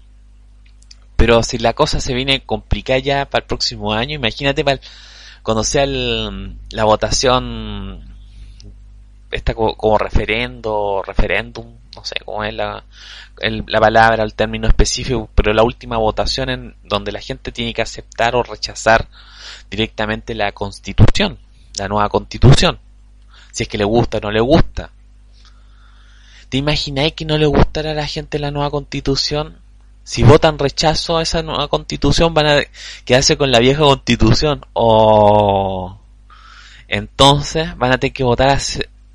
Pero 1.18 1.44
si 1.44 1.58
la 1.58 1.74
cosa 1.74 2.00
se 2.00 2.14
viene 2.14 2.46
complicada 2.46 3.00
ya 3.00 3.26
para 3.26 3.44
el 3.44 3.48
próximo 3.48 3.94
año, 3.94 4.16
imagínate 4.16 4.64
cuando 5.44 5.64
sea 5.64 5.86
la 5.86 6.84
votación, 6.86 8.16
esta 9.32 9.54
como, 9.54 9.98
referendo, 9.98 11.04
referéndum, 11.06 11.66
no 11.96 12.06
sé 12.06 12.16
cómo 12.24 12.44
es 12.46 12.54
la, 12.54 12.84
la 13.42 13.80
palabra, 13.80 14.24
el 14.24 14.34
término 14.34 14.68
específico, 14.68 15.30
pero 15.36 15.54
la 15.54 15.64
última 15.64 15.98
votación 15.98 16.50
en 16.50 16.76
donde 16.84 17.12
la 17.12 17.20
gente 17.20 17.52
tiene 17.52 17.74
que 17.74 17.82
aceptar 17.82 18.36
o 18.36 18.44
rechazar 18.44 19.08
directamente 19.70 20.34
la 20.34 20.54
constitución, 20.54 21.40
la 21.78 21.90
nueva 21.90 22.08
constitución, 22.08 22.80
si 23.52 23.64
es 23.64 23.70
que 23.70 23.78
le 23.78 23.86
gusta 23.86 24.18
o 24.20 24.22
no 24.22 24.32
le 24.32 24.42
gusta. 24.42 24.92
¿Te 26.56 26.60
imagináis 26.60 27.12
que 27.12 27.26
no 27.26 27.38
le 27.38 27.48
gustará 27.48 27.92
a 27.92 27.94
la 27.94 28.08
gente 28.08 28.40
la 28.40 28.50
nueva 28.50 28.70
constitución? 28.70 29.58
Si 30.06 30.24
votan 30.24 30.58
rechazo 30.58 31.18
a 31.18 31.22
esa 31.22 31.44
nueva 31.44 31.68
constitución 31.68 32.34
van 32.34 32.48
a 32.48 32.62
quedarse 33.04 33.36
con 33.36 33.52
la 33.52 33.60
vieja 33.60 33.82
constitución. 33.82 34.66
O 34.72 36.00
entonces 36.88 37.76
van 37.76 37.92
a 37.92 37.98
tener 37.98 38.14
que 38.14 38.24
votar, 38.24 38.58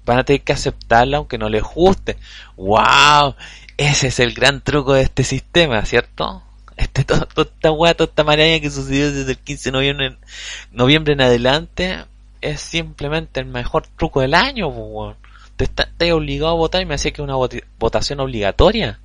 van 0.05 0.19
a 0.19 0.25
tener 0.25 0.43
que 0.43 0.53
aceptarla 0.53 1.17
aunque 1.17 1.39
no 1.39 1.49
les 1.49 1.63
guste. 1.63 2.19
¡Wow! 2.59 3.37
Ese 3.79 4.09
es 4.09 4.21
el 4.21 4.35
gran 4.35 4.61
truco 4.61 4.93
de 4.93 5.05
este 5.05 5.25
sistema, 5.25 5.83
¿cierto? 5.87 6.43
Este, 6.77 7.05
toda, 7.05 7.27
esta 7.35 7.73
weá, 7.73 7.95
toda 7.95 8.11
esta 8.11 8.23
maraña 8.23 8.61
que 8.61 8.71
sucedió 8.71 9.11
desde 9.11 9.33
el 9.33 9.39
15 9.39 9.71
de 9.71 9.73
noviembre, 9.73 10.17
noviembre 10.73 11.15
en 11.15 11.23
adelante 11.23 12.05
es 12.43 12.61
simplemente 12.61 13.41
el 13.41 13.47
mejor 13.47 13.87
truco 13.97 14.21
del 14.21 14.35
año, 14.35 14.69
weón 14.69 15.17
te 15.61 15.83
estás 15.83 16.11
obligado 16.13 16.53
a 16.53 16.55
votar 16.55 16.81
y 16.81 16.87
me 16.87 16.95
hacía 16.95 17.11
que 17.11 17.21
una 17.21 17.37
votación 17.79 18.21
obligatoria. 18.21 18.99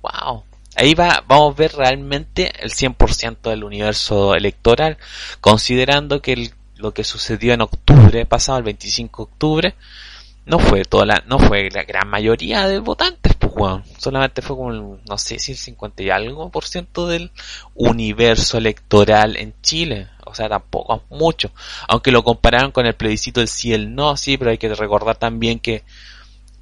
Wow. 0.00 0.44
Ahí 0.74 0.94
va, 0.94 1.22
vamos 1.26 1.54
a 1.54 1.58
ver 1.58 1.72
realmente 1.74 2.52
el 2.62 2.70
100% 2.70 3.50
del 3.50 3.64
universo 3.64 4.34
electoral, 4.34 4.96
considerando 5.40 6.22
que 6.22 6.50
lo 6.76 6.92
que 6.92 7.04
sucedió 7.04 7.54
en 7.54 7.62
octubre 7.62 8.24
pasado, 8.26 8.58
el 8.58 8.64
25 8.64 9.22
de 9.22 9.30
octubre, 9.32 9.74
no 10.46 10.58
fue 10.58 10.84
toda 10.84 11.04
la, 11.04 11.22
no 11.26 11.38
fue 11.38 11.68
la 11.70 11.84
gran 11.84 12.08
mayoría 12.08 12.66
de 12.66 12.78
votantes, 12.78 13.34
pues 13.34 13.52
bueno, 13.52 13.82
solamente 13.98 14.40
fue 14.42 14.56
como, 14.56 14.98
no 15.06 15.18
sé 15.18 15.38
si 15.38 15.52
el 15.52 15.58
50 15.58 16.02
y 16.02 16.10
algo 16.10 16.50
por 16.50 16.64
ciento 16.64 17.06
del 17.06 17.30
universo 17.74 18.58
electoral 18.58 19.36
en 19.36 19.54
Chile 19.60 20.08
o 20.26 20.34
sea, 20.34 20.48
tampoco 20.48 21.02
mucho. 21.10 21.50
Aunque 21.88 22.10
lo 22.10 22.24
compararon 22.24 22.72
con 22.72 22.84
el 22.84 22.94
plebiscito 22.94 23.40
del 23.40 23.48
sí 23.48 23.68
y 23.68 23.74
el 23.74 23.94
no, 23.94 24.16
sí, 24.16 24.36
pero 24.36 24.50
hay 24.50 24.58
que 24.58 24.74
recordar 24.74 25.16
también 25.16 25.60
que 25.60 25.84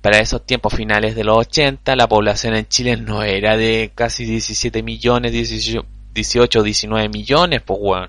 para 0.02 0.18
esos 0.18 0.44
tiempos 0.44 0.74
finales 0.74 1.16
de 1.16 1.24
los 1.24 1.38
80 1.38 1.96
la 1.96 2.06
población 2.06 2.54
en 2.54 2.68
Chile 2.68 2.98
no 2.98 3.22
era 3.22 3.56
de 3.56 3.90
casi 3.94 4.24
17 4.26 4.82
millones, 4.82 5.32
18, 5.32 5.86
18 6.12 6.62
19 6.62 7.08
millones, 7.08 7.62
pues 7.62 7.80
bueno. 7.80 8.08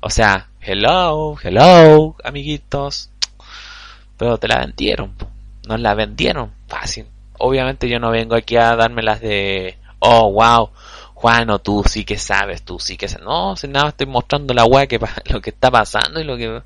O 0.00 0.08
sea, 0.08 0.48
hello, 0.62 1.36
hello, 1.42 2.16
amiguitos. 2.24 3.10
Pero 4.16 4.38
te 4.38 4.48
la 4.48 4.60
vendieron, 4.60 5.14
nos 5.68 5.80
la 5.80 5.94
vendieron, 5.94 6.52
fácil. 6.68 7.06
Obviamente 7.38 7.88
yo 7.88 7.98
no 7.98 8.10
vengo 8.10 8.34
aquí 8.34 8.56
a 8.56 8.76
darme 8.76 9.02
las 9.02 9.20
de, 9.20 9.76
oh, 9.98 10.32
wow, 10.32 10.70
Juan, 11.14 11.48
tú 11.62 11.82
sí 11.88 12.04
que 12.04 12.18
sabes, 12.18 12.62
tú 12.62 12.78
sí 12.78 12.96
que 12.96 13.08
sabes. 13.08 13.24
No, 13.24 13.56
si 13.56 13.68
nada, 13.68 13.88
estoy 13.88 14.06
mostrando 14.06 14.52
la 14.52 14.66
weá 14.66 14.86
que 14.86 15.00
lo 15.32 15.40
que 15.40 15.50
está 15.50 15.70
pasando 15.70 16.20
y 16.20 16.24
lo 16.24 16.36
que 16.36 16.62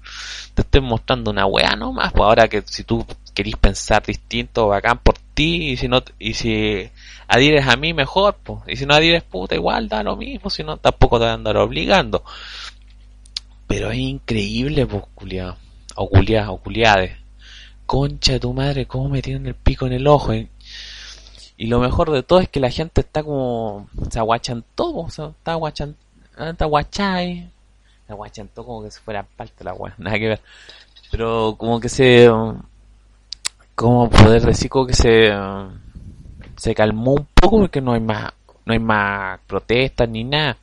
te 0.55 0.63
estoy 0.63 0.81
mostrando 0.81 1.31
una 1.31 1.47
weá 1.47 1.77
nomás. 1.77 2.13
Pues 2.13 2.23
ahora 2.23 2.49
que 2.49 2.63
si 2.67 2.83
tú 2.83 3.07
querís 3.33 3.57
pensar 3.57 4.05
distinto, 4.05 4.67
bacán 4.67 4.99
por 4.99 5.17
ti, 5.35 5.71
y 5.71 5.77
si 5.77 5.87
no, 5.87 6.03
y 6.19 6.35
si 6.35 6.91
adhieres 7.29 7.67
a 7.69 7.77
mí, 7.77 7.95
mejor, 7.95 8.39
pues. 8.43 8.61
Y 8.67 8.77
si 8.77 8.87
no 8.87 8.95
adhieres, 8.95 9.23
puta, 9.23 9.55
igual 9.55 9.89
da 9.89 10.03
lo 10.03 10.17
mismo, 10.17 10.51
si 10.51 10.65
no, 10.65 10.77
tampoco 10.79 11.19
te 11.19 11.27
van 11.27 11.31
a 11.31 11.35
andar 11.35 11.57
obligando. 11.57 12.25
Pero 13.69 13.93
es 13.93 13.99
increíble, 13.99 14.85
pues, 14.85 15.05
culiado. 15.15 15.57
O 15.95 16.09
culiado, 16.09 16.55
o 16.55 16.57
culiade. 16.59 17.17
Concha 17.91 18.35
de 18.35 18.39
tu 18.39 18.55
madre, 18.55 18.87
cómo 18.87 19.09
me 19.09 19.21
tienen 19.21 19.49
el 19.49 19.57
pico 19.57 19.85
en 19.85 19.93
el 19.93 20.07
ojo. 20.07 20.33
Eh? 20.33 20.49
Y 21.57 21.67
lo 21.67 21.81
mejor 21.81 22.13
de 22.13 22.23
todo 22.23 22.39
es 22.39 22.49
que 22.49 22.61
la 22.61 22.71
gente 22.71 23.01
está 23.01 23.25
como. 23.25 23.89
Se 24.11 24.21
aguachan 24.21 24.65
todo, 24.77 24.99
o 24.99 25.11
sea, 25.11 25.31
está 25.31 25.55
aguachan. 25.55 25.97
Está 26.39 26.67
aguachai. 26.67 27.51
Se 28.07 28.13
aguachan 28.13 28.47
todo 28.47 28.65
como 28.65 28.85
que 28.85 28.93
se 28.93 29.01
fuera 29.01 29.25
parte 29.25 29.65
la 29.65 29.75
weá, 29.75 29.93
nada 29.99 30.21
que 30.21 30.29
ver. 30.29 30.41
Pero 31.11 31.57
como 31.59 31.81
que 31.81 31.89
se. 31.89 32.31
Como 33.75 34.09
poder 34.09 34.43
decir 34.43 34.71
como 34.71 34.87
que 34.87 34.95
se. 34.95 35.33
Se 36.59 36.73
calmó 36.77 37.15
un 37.15 37.27
poco 37.35 37.59
porque 37.59 37.81
no 37.81 37.95
hay 37.95 38.01
más. 38.01 38.33
No 38.67 38.73
hay 38.73 38.79
más 38.79 39.41
protestas 39.49 40.09
ni 40.09 40.23
nada. 40.23 40.57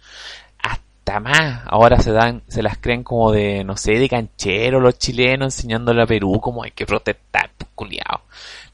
Ahora 1.10 2.00
se 2.00 2.12
dan. 2.12 2.44
Se 2.48 2.62
las 2.62 2.78
creen 2.78 3.04
como 3.04 3.32
de. 3.32 3.64
No 3.64 3.78
sé, 3.78 3.94
de 3.94 4.10
canchero 4.10 4.80
los 4.80 4.98
chilenos 4.98 5.56
enseñándole 5.56 6.04
a 6.04 6.08
Perú 6.08 6.40
como 6.42 6.64
hay 6.64 6.72
que 6.72 6.86
protestar, 6.86 7.52
pues, 7.58 7.70
culiao 7.76 8.22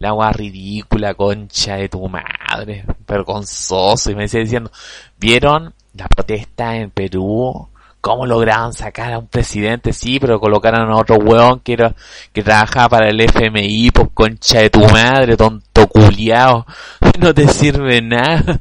la 0.04 0.10
agua 0.10 0.34
ridícula, 0.34 1.14
concha 1.14 1.78
de 1.78 1.88
tu 1.88 2.08
madre, 2.10 2.86
vergonzoso. 3.08 4.12
Y 4.12 4.16
me 4.16 4.24
decía 4.24 4.42
diciendo, 4.42 4.70
¿vieron 5.18 5.74
la 5.94 6.08
protesta 6.10 6.76
en 6.76 6.92
Perú? 6.92 7.70
¿Cómo 8.02 8.26
lograron 8.26 8.74
sacar 8.74 9.14
a 9.14 9.20
un 9.20 9.28
presidente? 9.28 9.94
Sí, 9.94 10.20
pero 10.20 10.42
colocaron 10.42 10.92
a 10.92 10.98
otro 10.98 11.16
hueón 11.16 11.62
que 11.62 11.74
era, 11.74 11.96
que 12.34 12.44
trabajaba 12.44 12.90
para 12.90 13.10
el 13.10 13.22
FMI, 13.22 13.92
pues 13.92 14.10
concha 14.14 14.60
de 14.60 14.70
tu 14.70 14.82
madre, 14.82 15.38
tonto 15.38 15.73
No 17.20 17.34
te 17.34 17.48
sirve 17.48 18.02
nada. 18.02 18.60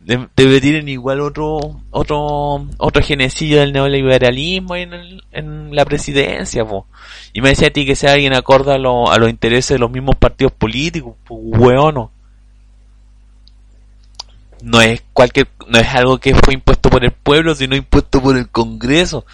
Debe 0.00 0.60
tienen 0.60 0.88
igual 0.88 1.20
otro, 1.20 1.82
otro, 1.90 2.66
otro 2.78 3.02
genecillo 3.02 3.60
del 3.60 3.72
neoliberalismo 3.72 4.74
en, 4.74 5.20
en 5.32 5.74
la 5.74 5.84
presidencia, 5.84 6.64
pues. 6.64 6.84
Y 7.32 7.40
me 7.40 7.50
decía 7.50 7.68
a 7.68 7.70
ti 7.70 7.84
que 7.84 7.94
sea 7.94 8.12
alguien 8.12 8.34
acorde 8.34 8.72
a, 8.72 8.76
a 8.76 9.18
los 9.18 9.30
intereses 9.30 9.76
de 9.76 9.78
los 9.78 9.90
mismos 9.90 10.16
partidos 10.16 10.52
políticos, 10.52 11.14
pues 11.24 11.40
hueón 11.42 12.10
no 14.62 14.80
es 14.80 15.02
cualquier, 15.12 15.48
no 15.68 15.78
es 15.78 15.88
algo 15.94 16.18
que 16.18 16.34
fue 16.34 16.54
impuesto 16.54 16.90
por 16.90 17.04
el 17.04 17.12
pueblo, 17.12 17.54
sino 17.54 17.76
impuesto 17.76 18.20
por 18.20 18.36
el 18.36 18.48
Congreso. 18.48 19.24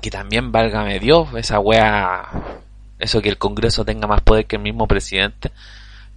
que 0.00 0.10
también 0.10 0.50
válgame 0.50 0.98
Dios, 0.98 1.28
esa 1.36 1.60
wea, 1.60 2.28
eso 2.98 3.20
que 3.20 3.28
el 3.28 3.38
Congreso 3.38 3.84
tenga 3.84 4.06
más 4.06 4.22
poder 4.22 4.46
que 4.46 4.56
el 4.56 4.62
mismo 4.62 4.86
presidente, 4.86 5.52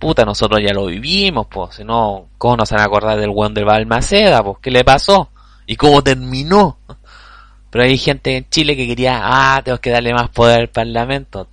puta, 0.03 0.25
nosotros 0.25 0.62
ya 0.62 0.74
lo 0.74 0.86
vivimos, 0.86 1.48
pues, 1.50 1.75
si 1.75 1.83
no, 1.83 2.27
¿cómo 2.38 2.57
nos 2.57 2.69
van 2.69 2.81
a 2.81 2.86
acordar 2.86 3.19
del 3.19 3.29
weón 3.29 3.53
de 3.53 3.63
Balmaceda, 3.63 4.43
pues, 4.43 4.57
qué 4.62 4.69
le 4.69 4.83
pasó? 4.83 5.29
¿Y 5.65 5.75
cómo 5.75 6.03
terminó? 6.03 6.77
Pero 7.72 7.86
hay 7.86 7.98
gente 7.98 8.38
en 8.38 8.50
Chile 8.50 8.75
que 8.75 8.86
quería, 8.86 9.22
ah, 9.24 9.62
tengo 9.63 9.79
que 9.79 9.89
darle 9.89 10.13
más 10.13 10.29
poder 10.29 10.60
al 10.60 10.69
Parlamento. 10.69 11.48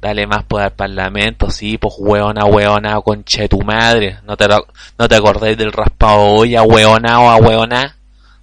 dale 0.00 0.26
más 0.26 0.44
poder 0.44 0.66
al 0.66 0.72
Parlamento, 0.74 1.50
sí, 1.50 1.78
pues 1.78 1.94
weona, 1.98 2.44
weona, 2.44 3.00
conche 3.00 3.48
tu 3.48 3.62
madre. 3.62 4.18
¿No 4.24 4.36
te, 4.36 4.46
no 4.98 5.08
te 5.08 5.16
acordáis 5.16 5.56
del 5.58 5.72
raspado 5.72 6.20
hoy 6.20 6.54
a 6.54 6.62
weona 6.62 7.20
o 7.20 7.30
a 7.30 7.36
weona? 7.36 7.96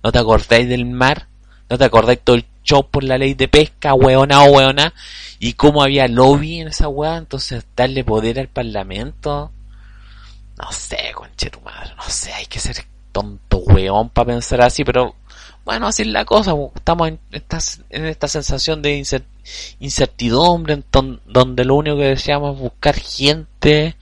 ¿No 0.04 0.12
te 0.12 0.20
acordáis 0.20 0.68
del 0.68 0.86
mar? 0.86 1.28
¿No 1.70 1.78
te 1.78 1.86
acordáis 1.86 2.20
todo 2.22 2.36
el 2.36 2.46
show 2.64 2.90
por 2.90 3.04
la 3.04 3.18
ley 3.18 3.34
de 3.34 3.48
pesca, 3.48 3.94
weona 3.94 4.44
o? 4.44 4.60
¿Y 5.40 5.54
cómo 5.54 5.84
había 5.84 6.08
lobby 6.08 6.62
en 6.62 6.70
esa 6.70 6.88
weá? 6.88 7.18
Entonces, 7.18 7.66
darle 7.76 8.04
poder 8.04 8.40
al 8.40 8.48
Parlamento. 8.48 9.52
No 10.58 10.72
sé, 10.72 11.12
conche 11.14 11.50
tu 11.50 11.60
madre, 11.62 11.94
no 11.98 12.04
sé, 12.04 12.32
hay 12.32 12.46
que 12.46 12.60
ser 12.60 12.86
tonto 13.12 13.58
weón 13.58 14.10
para 14.10 14.28
pensar 14.28 14.62
así, 14.62 14.84
pero 14.84 15.16
bueno, 15.66 15.88
así 15.88 16.04
es 16.04 16.10
la 16.10 16.26
cosa, 16.26 16.54
estamos 16.76 17.08
en 17.08 17.20
esta, 17.32 17.60
en 17.90 18.06
esta 18.06 18.28
sensación 18.28 18.82
de 18.82 19.04
incertidumbre, 19.80 20.84
donde 21.26 21.66
lo 21.66 21.76
único 21.76 21.98
que 21.98 22.10
deseamos 22.10 22.56
es 22.56 22.62
buscar 22.62 22.96
gente, 23.00 23.96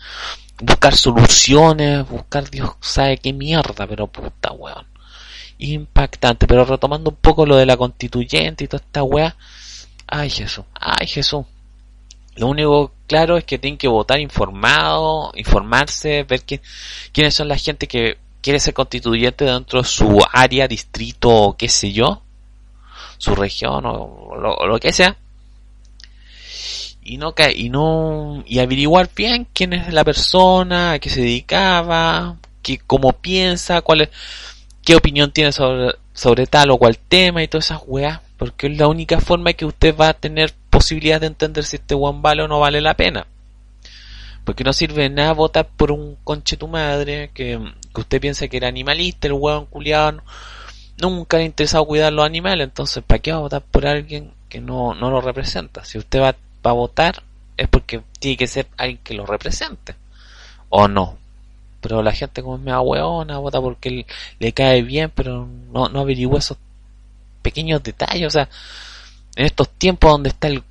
buscar 0.62 0.96
soluciones, 0.96 2.08
buscar 2.10 2.50
Dios 2.50 2.72
sabe 2.82 3.18
qué 3.18 3.32
mierda, 3.32 3.88
pero 3.88 4.08
puta 4.08 4.51
weón. 4.51 4.91
Impactante, 5.63 6.48
pero 6.48 6.65
retomando 6.65 7.12
un 7.12 7.15
poco 7.18 7.46
lo 7.46 7.56
de 7.56 7.68
la 7.68 7.77
constituyente 7.77 8.63
y 8.63 8.68
toda 8.68 8.84
esta 8.84 9.03
weá, 9.03 9.36
ay 10.08 10.30
Jesús, 10.30 10.65
ay 10.74 11.06
Jesús. 11.08 11.46
Lo 12.36 12.48
único 12.48 12.91
claro 13.08 13.38
es 13.38 13.44
que 13.44 13.60
tienen 13.60 13.77
que 13.77 13.88
votar 13.88 14.20
informado, 14.20 15.32
informarse, 15.36 16.24
ver 16.24 16.44
quiénes 17.12 17.36
son 17.36 17.48
la 17.48 17.58
gente 17.58 17.88
que 17.88 18.18
quiere 18.41 18.60
ser 18.60 18.74
constituyente 18.74 19.46
dentro 19.46 19.82
de 19.82 19.88
su 19.88 20.20
área, 20.34 20.68
distrito 20.68 21.30
o 21.30 21.58
qué 21.58 21.70
sé 21.70 21.91
yo, 21.91 22.22
su 23.18 23.36
región 23.36 23.86
o 23.86 24.36
lo, 24.65 24.80
que 24.80 24.91
sea. 24.91 25.15
Y 27.03 27.18
no 27.18 27.34
y 27.56 27.70
no 27.70 28.44
y 28.48 28.60
averiguar 28.60 29.10
bien 29.15 29.48
quién 29.53 29.74
es 29.74 29.94
la 29.94 30.03
persona, 30.03 30.94
a 30.94 31.00
qué 31.00 31.10
se 31.10 31.22
dedicaba, 31.22 32.38
qué, 32.62 32.80
cómo 32.80 33.13
piensa, 33.13 33.82
cuál 33.82 34.01
es, 34.01 34.10
qué 34.84 34.96
opinión 34.96 35.32
tiene 35.32 35.52
sobre, 35.52 35.96
sobre 36.14 36.48
tal 36.48 36.72
o 36.72 36.78
cual 36.78 36.98
tema 36.98 37.44
y 37.44 37.48
todas 37.48 37.66
esas 37.66 37.82
weas, 37.86 38.20
porque 38.38 38.68
es 38.68 38.78
la 38.78 38.88
única 38.88 39.20
forma 39.20 39.54
que 39.54 39.66
usted 39.66 39.96
va 39.96 40.10
a 40.10 40.14
tener 40.14 40.54
posibilidad 40.70 41.22
de 41.22 41.28
entender 41.28 41.64
si 41.64 41.76
este 41.76 41.96
one 41.96 42.20
vale 42.22 42.44
o 42.44 42.48
no 42.48 42.60
vale 42.60 42.82
la 42.82 42.96
pena. 42.96 43.28
Porque 44.44 44.64
no 44.64 44.74
sirve 44.74 45.10
nada 45.10 45.34
votar 45.34 45.68
por 45.68 45.92
un 45.92 46.18
conche 46.24 46.58
tu 46.58 46.68
madre 46.68 47.30
que, 47.34 47.60
usted 47.94 48.20
piensa 48.20 48.48
que 48.48 48.58
era 48.58 48.68
animalista, 48.68 49.28
el 49.28 49.34
hueón 49.34 49.68
culiado 49.68 50.24
nunca 51.00 51.38
le 51.38 51.44
ha 51.44 51.46
interesado 51.46 51.86
cuidar 51.86 52.14
los 52.14 52.26
animales, 52.26 52.66
entonces 52.66 53.04
¿para 53.04 53.20
qué 53.20 53.32
va 53.32 53.38
a 53.38 53.42
votar 53.42 53.62
por 53.62 53.86
alguien 53.86 54.34
que 54.50 54.60
no, 54.60 54.94
no 54.94 55.10
lo 55.10 55.22
representa? 55.22 55.84
Si 55.86 55.98
usted 55.98 56.22
va, 56.22 56.36
a 56.64 56.72
votar 56.74 57.24
es 57.58 57.68
porque 57.68 58.02
tiene 58.20 58.38
que 58.38 58.48
ser 58.48 58.68
alguien 58.78 59.00
que 59.04 59.14
lo 59.14 59.26
represente, 59.26 59.96
o 60.70 60.88
no. 60.88 61.18
Pero 61.82 62.02
la 62.04 62.12
gente 62.14 62.42
como 62.42 62.56
es 62.56 62.62
mega 62.62 62.82
hueona, 62.82 63.40
vota 63.40 63.60
porque 63.60 64.06
le, 64.40 64.54
cae 64.54 64.84
bien, 64.84 65.12
pero 65.14 65.48
no, 65.74 65.90
no 65.90 66.00
averigua 66.00 66.40
esos 66.40 66.58
pequeños 67.42 67.82
detalles, 67.84 68.28
o 68.28 68.30
sea, 68.30 68.50
en 69.36 69.46
estos 69.46 69.70
tiempos 69.70 70.12
donde 70.12 70.30
está 70.30 70.48
el 70.48 70.64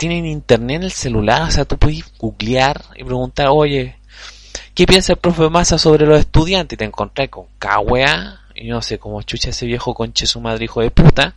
tienen 0.00 0.24
internet 0.24 0.76
en 0.76 0.82
el 0.84 0.92
celular, 0.92 1.42
o 1.42 1.50
sea, 1.50 1.66
tú 1.66 1.76
puedes 1.76 2.10
googlear 2.16 2.82
y 2.96 3.04
preguntar, 3.04 3.48
oye, 3.50 3.96
¿qué 4.74 4.86
piensa 4.86 5.12
el 5.12 5.18
profe 5.18 5.50
Massa 5.50 5.76
sobre 5.76 6.06
los 6.06 6.18
estudiantes? 6.18 6.74
Y 6.74 6.78
te 6.78 6.86
encontré 6.86 7.28
con 7.28 7.44
cagüea, 7.58 8.40
y 8.54 8.68
no 8.68 8.80
sé, 8.80 8.96
como 8.98 9.20
chucha 9.20 9.50
ese 9.50 9.66
viejo 9.66 9.92
conche 9.92 10.24
su 10.26 10.40
madre 10.40 10.64
hijo 10.64 10.80
de 10.80 10.90
puta, 10.90 11.34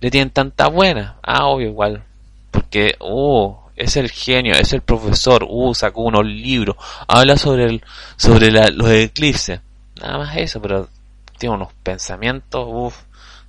le 0.00 0.10
tienen 0.10 0.28
tanta 0.28 0.68
buena. 0.68 1.16
Ah, 1.22 1.46
obvio, 1.46 1.68
igual, 1.68 2.04
porque, 2.50 2.94
uh, 3.00 3.54
es 3.76 3.96
el 3.96 4.10
genio, 4.10 4.54
es 4.54 4.72
el 4.72 4.82
profesor, 4.82 5.46
uh, 5.48 5.74
sacó 5.74 6.02
unos 6.02 6.24
libros, 6.24 6.76
habla 7.08 7.36
sobre 7.36 7.64
el, 7.64 7.84
sobre 8.16 8.50
los 8.50 8.88
eclipses, 8.90 9.60
nada 10.00 10.18
más 10.18 10.36
eso, 10.36 10.60
pero 10.60 10.88
tiene 11.38 11.54
unos 11.54 11.72
pensamientos, 11.82 12.66
uff, 12.68 12.96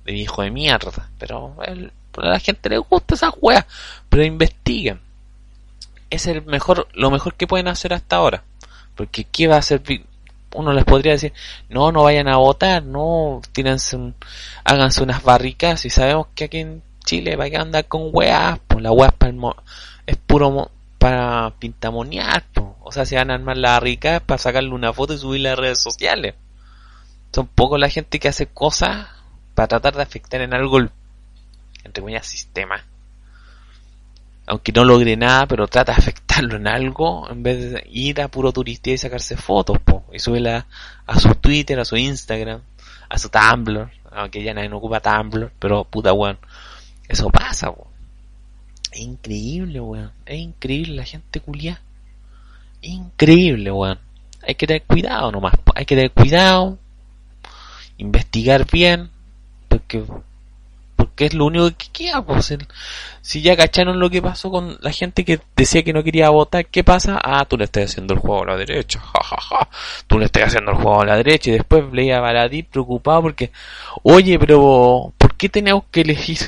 de 0.04 0.12
viejo 0.12 0.42
de 0.42 0.50
mierda, 0.50 1.08
pero 1.18 1.54
a 1.58 2.26
la 2.28 2.38
gente 2.38 2.68
le 2.68 2.78
gusta 2.78 3.14
esa 3.14 3.30
weas, 3.40 3.66
pero 4.08 4.24
investiguen. 4.24 5.00
Es 6.10 6.26
el 6.26 6.44
mejor, 6.44 6.86
lo 6.94 7.10
mejor 7.10 7.34
que 7.34 7.46
pueden 7.46 7.68
hacer 7.68 7.92
hasta 7.92 8.16
ahora. 8.16 8.44
Porque 8.94 9.24
¿qué 9.24 9.48
va 9.48 9.56
a 9.56 9.58
hacer? 9.58 9.82
Uno 10.54 10.72
les 10.72 10.84
podría 10.84 11.12
decir, 11.12 11.32
no, 11.68 11.90
no 11.90 12.04
vayan 12.04 12.28
a 12.28 12.36
votar, 12.36 12.84
no, 12.84 13.40
tírense 13.52 13.98
háganse 14.62 15.02
unas 15.02 15.22
barricas 15.24 15.84
y 15.84 15.90
sabemos 15.90 16.28
que 16.34 16.44
aquí 16.44 16.58
en 16.58 16.82
Chile 17.04 17.36
va 17.36 17.44
a 17.44 17.60
andar 17.60 17.86
con 17.86 18.10
weas, 18.12 18.60
pues 18.68 18.82
la 18.82 18.92
wea 18.92 19.12
es 20.06 20.16
puro 20.16 20.70
para 20.98 21.54
pintamonear, 21.58 22.44
pues. 22.52 22.66
o 22.82 22.92
sea, 22.92 23.04
se 23.04 23.16
van 23.16 23.30
a 23.30 23.34
armar 23.34 23.56
la 23.56 23.72
barricada 23.72 24.20
para 24.20 24.38
sacarle 24.38 24.70
una 24.70 24.92
foto 24.92 25.14
y 25.14 25.18
subirla 25.18 25.52
a 25.52 25.56
redes 25.56 25.80
sociales. 25.80 26.34
Son 27.32 27.46
poco 27.46 27.78
la 27.78 27.90
gente 27.90 28.18
que 28.18 28.28
hace 28.28 28.46
cosas 28.46 29.08
para 29.54 29.68
tratar 29.68 29.96
de 29.96 30.02
afectar 30.02 30.40
en 30.40 30.54
algo 30.54 30.78
el 30.78 30.90
entre 31.84 32.00
comillas, 32.00 32.26
sistema. 32.26 32.82
Aunque 34.46 34.72
no 34.72 34.84
logre 34.84 35.16
nada, 35.16 35.46
pero 35.46 35.68
trata 35.68 35.92
de 35.92 35.98
afectarlo 35.98 36.56
en 36.56 36.66
algo 36.66 37.30
en 37.30 37.42
vez 37.42 37.72
de 37.72 37.86
ir 37.90 38.20
a 38.20 38.28
puro 38.28 38.52
turista 38.52 38.90
y 38.90 38.98
sacarse 38.98 39.36
fotos, 39.36 39.78
po, 39.78 40.04
y 40.12 40.18
subirla 40.18 40.66
a 41.06 41.20
su 41.20 41.34
Twitter, 41.36 41.78
a 41.78 41.84
su 41.84 41.96
Instagram, 41.96 42.60
a 43.08 43.18
su 43.18 43.30
Tumblr, 43.30 43.90
aunque 44.10 44.42
ya 44.42 44.52
nadie 44.52 44.68
no 44.68 44.78
ocupa 44.78 45.00
Tumblr, 45.00 45.52
pero 45.58 45.84
puta 45.84 46.12
weón, 46.12 46.38
eso 47.08 47.30
pasa, 47.30 47.72
po. 47.72 47.93
Increíble, 48.94 49.80
weón, 49.80 50.12
es 50.26 50.38
increíble 50.38 50.94
la 50.94 51.04
gente 51.04 51.40
culia. 51.40 51.80
Increíble, 52.82 53.70
weón. 53.70 53.98
Hay 54.46 54.54
que 54.54 54.66
tener 54.66 54.82
cuidado 54.82 55.32
nomás, 55.32 55.54
hay 55.74 55.84
que 55.86 55.96
tener 55.96 56.10
cuidado, 56.10 56.78
investigar 57.96 58.66
bien, 58.70 59.10
porque 59.68 60.04
que 61.14 61.26
es 61.26 61.34
lo 61.34 61.46
único 61.46 61.70
que 61.70 61.86
queda, 61.92 62.24
pues, 62.24 62.56
si 63.22 63.42
ya 63.42 63.56
cacharon 63.56 63.98
lo 63.98 64.10
que 64.10 64.22
pasó 64.22 64.50
con 64.50 64.78
la 64.80 64.92
gente 64.92 65.24
que 65.24 65.40
decía 65.56 65.82
que 65.82 65.92
no 65.92 66.02
quería 66.04 66.30
votar, 66.30 66.66
¿qué 66.66 66.84
pasa? 66.84 67.18
Ah, 67.22 67.44
tú 67.44 67.56
le 67.56 67.64
estás 67.64 67.90
haciendo 67.90 68.14
el 68.14 68.20
juego 68.20 68.42
a 68.42 68.46
la 68.46 68.56
derecha, 68.56 69.00
jajaja, 69.00 69.68
tú 70.06 70.18
le 70.18 70.26
estás 70.26 70.44
haciendo 70.44 70.72
el 70.72 70.76
juego 70.76 71.02
a 71.02 71.06
la 71.06 71.16
derecha, 71.16 71.50
y 71.50 71.54
después 71.54 71.84
leía 71.92 72.18
a 72.18 72.20
Baladí 72.20 72.62
preocupado 72.62 73.22
porque, 73.22 73.50
oye, 74.02 74.38
pero, 74.38 75.12
¿por 75.16 75.34
qué 75.36 75.48
tenemos 75.48 75.84
que 75.90 76.02
elegir? 76.02 76.38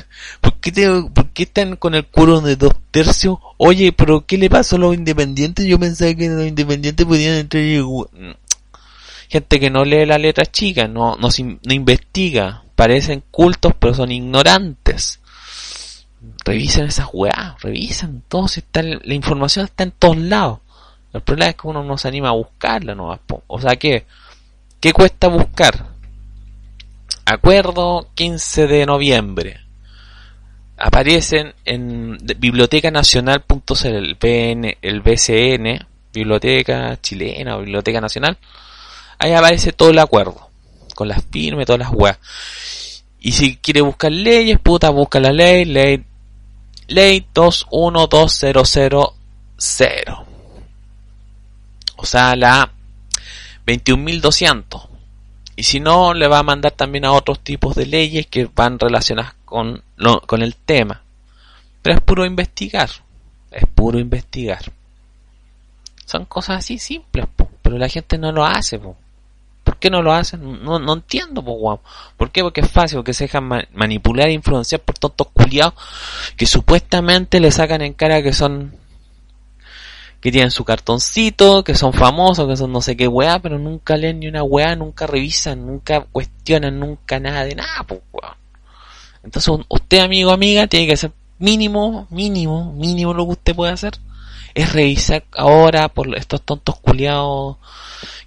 ¿Por 0.41 0.53
qué, 0.55 0.71
¿Por 1.13 1.29
qué 1.29 1.43
están 1.43 1.75
con 1.77 1.95
el 1.95 2.05
cuero 2.05 2.41
de 2.41 2.55
dos 2.55 2.73
tercios? 2.91 3.37
Oye, 3.57 3.91
pero 3.91 4.25
¿qué 4.25 4.37
le 4.37 4.49
pasó 4.49 4.75
a 4.75 4.79
los 4.79 4.95
independientes? 4.95 5.65
Yo 5.65 5.79
pensaba 5.79 6.13
que 6.13 6.29
los 6.29 6.47
independientes 6.47 7.05
podían 7.05 7.35
entrar 7.35 7.63
y... 7.63 7.83
Gente 9.29 9.59
que 9.59 9.69
no 9.69 9.83
lee 9.83 10.05
la 10.05 10.17
letra 10.17 10.45
chica, 10.45 10.87
no, 10.87 11.17
no, 11.17 11.27
no 11.37 11.73
investiga, 11.73 12.63
parecen 12.77 13.23
cultos 13.31 13.73
pero 13.77 13.93
son 13.95 14.11
ignorantes. 14.11 15.19
Revisen 16.45 16.85
esas 16.85 17.09
weas, 17.11 17.59
revisen 17.61 18.23
todo, 18.29 18.47
si 18.47 18.61
está, 18.61 18.81
la 18.83 19.13
información 19.13 19.65
está 19.65 19.83
en 19.83 19.91
todos 19.91 20.17
lados. 20.17 20.59
El 21.11 21.21
problema 21.21 21.49
es 21.49 21.55
que 21.55 21.67
uno 21.67 21.83
no 21.83 21.97
se 21.97 22.07
anima 22.07 22.29
a 22.29 22.33
buscarla, 22.33 22.93
¿no? 22.93 23.19
O 23.47 23.59
sea 23.59 23.75
que, 23.75 24.05
¿qué 24.79 24.93
cuesta 24.93 25.27
buscar? 25.27 25.87
Acuerdo 27.25 28.09
15 28.13 28.67
de 28.67 28.85
noviembre. 28.85 29.59
Aparecen 30.77 31.55
en 31.65 32.17
bibliotecanacional.cl, 32.37 33.87
el, 33.87 34.15
PN, 34.17 34.77
el 34.81 35.01
BCN, 35.01 35.87
Biblioteca 36.13 37.01
Chilena 37.01 37.57
o 37.57 37.61
Biblioteca 37.61 37.99
Nacional. 37.99 38.37
Ahí 39.17 39.33
aparece 39.33 39.73
todo 39.73 39.89
el 39.89 39.99
acuerdo 39.99 40.46
con 40.97 41.07
las 41.07 41.23
firmas, 41.29 41.67
todas 41.67 41.81
las 41.81 41.91
weas. 41.93 42.17
Y 43.19 43.33
si 43.33 43.57
quiere 43.57 43.81
buscar 43.81 44.11
leyes, 44.11 44.57
puta, 44.59 44.89
busca 44.89 45.19
la 45.19 45.31
ley, 45.31 45.63
ley, 45.63 46.03
ley 46.87 47.27
21200. 47.33 49.13
O 51.97 52.05
sea, 52.05 52.35
la 52.35 52.71
21.200. 53.67 54.87
Y 55.55 55.63
si 55.63 55.79
no, 55.79 56.15
le 56.15 56.27
va 56.27 56.39
a 56.39 56.43
mandar 56.43 56.71
también 56.71 57.05
a 57.05 57.11
otros 57.11 57.41
tipos 57.41 57.75
de 57.75 57.85
leyes 57.85 58.25
que 58.25 58.49
van 58.55 58.79
relacionadas 58.79 59.35
con, 59.45 59.83
con 60.25 60.41
el 60.41 60.55
tema. 60.55 61.03
Pero 61.83 61.95
es 61.95 62.01
puro 62.01 62.25
investigar. 62.25 62.89
Es 63.51 63.67
puro 63.67 63.99
investigar. 63.99 64.71
Son 66.05 66.25
cosas 66.25 66.57
así 66.59 66.79
simples, 66.79 67.27
pero 67.61 67.77
la 67.77 67.87
gente 67.87 68.17
no 68.17 68.31
lo 68.31 68.45
hace. 68.45 68.79
¿Por 69.77 69.81
qué 69.81 69.89
no 69.91 70.01
lo 70.01 70.11
hacen? 70.11 70.63
No, 70.63 70.79
no 70.79 70.93
entiendo, 70.93 71.43
pues, 71.45 71.55
weón. 71.59 71.79
¿Por 72.17 72.31
qué? 72.31 72.41
Porque 72.41 72.61
es 72.61 72.71
fácil, 72.71 72.97
porque 72.97 73.13
se 73.13 73.25
dejan 73.25 73.47
manipular 73.73 74.27
e 74.27 74.31
influenciar 74.31 74.81
por 74.81 74.97
tontos 74.97 75.27
culiados 75.31 75.75
que 76.35 76.47
supuestamente 76.47 77.39
le 77.39 77.51
sacan 77.51 77.83
en 77.83 77.93
cara 77.93 78.23
que 78.23 78.33
son 78.33 78.75
que 80.19 80.31
tienen 80.31 80.49
su 80.49 80.65
cartoncito, 80.65 81.63
que 81.63 81.75
son 81.75 81.93
famosos, 81.93 82.47
que 82.47 82.57
son 82.57 82.71
no 82.71 82.81
sé 82.81 82.97
qué 82.97 83.07
weá, 83.07 83.37
pero 83.37 83.59
nunca 83.59 83.97
leen 83.97 84.19
ni 84.19 84.27
una 84.27 84.41
weá, 84.41 84.75
nunca 84.75 85.05
revisan, 85.05 85.67
nunca 85.67 86.01
cuestionan, 86.11 86.79
nunca 86.79 87.19
nada 87.19 87.43
de 87.43 87.53
nada, 87.53 87.83
pues 87.87 88.01
weón. 88.11 88.35
Entonces 89.23 89.53
usted, 89.69 89.99
amigo 89.99 90.31
amiga, 90.31 90.65
tiene 90.65 90.87
que 90.87 90.93
hacer 90.93 91.11
mínimo, 91.37 92.07
mínimo, 92.09 92.73
mínimo 92.73 93.13
lo 93.13 93.25
que 93.27 93.33
usted 93.33 93.55
puede 93.55 93.73
hacer 93.73 93.93
es 94.53 94.73
revisar 94.73 95.23
ahora 95.33 95.89
por 95.89 96.15
estos 96.17 96.41
tontos 96.41 96.79
culiados 96.79 97.57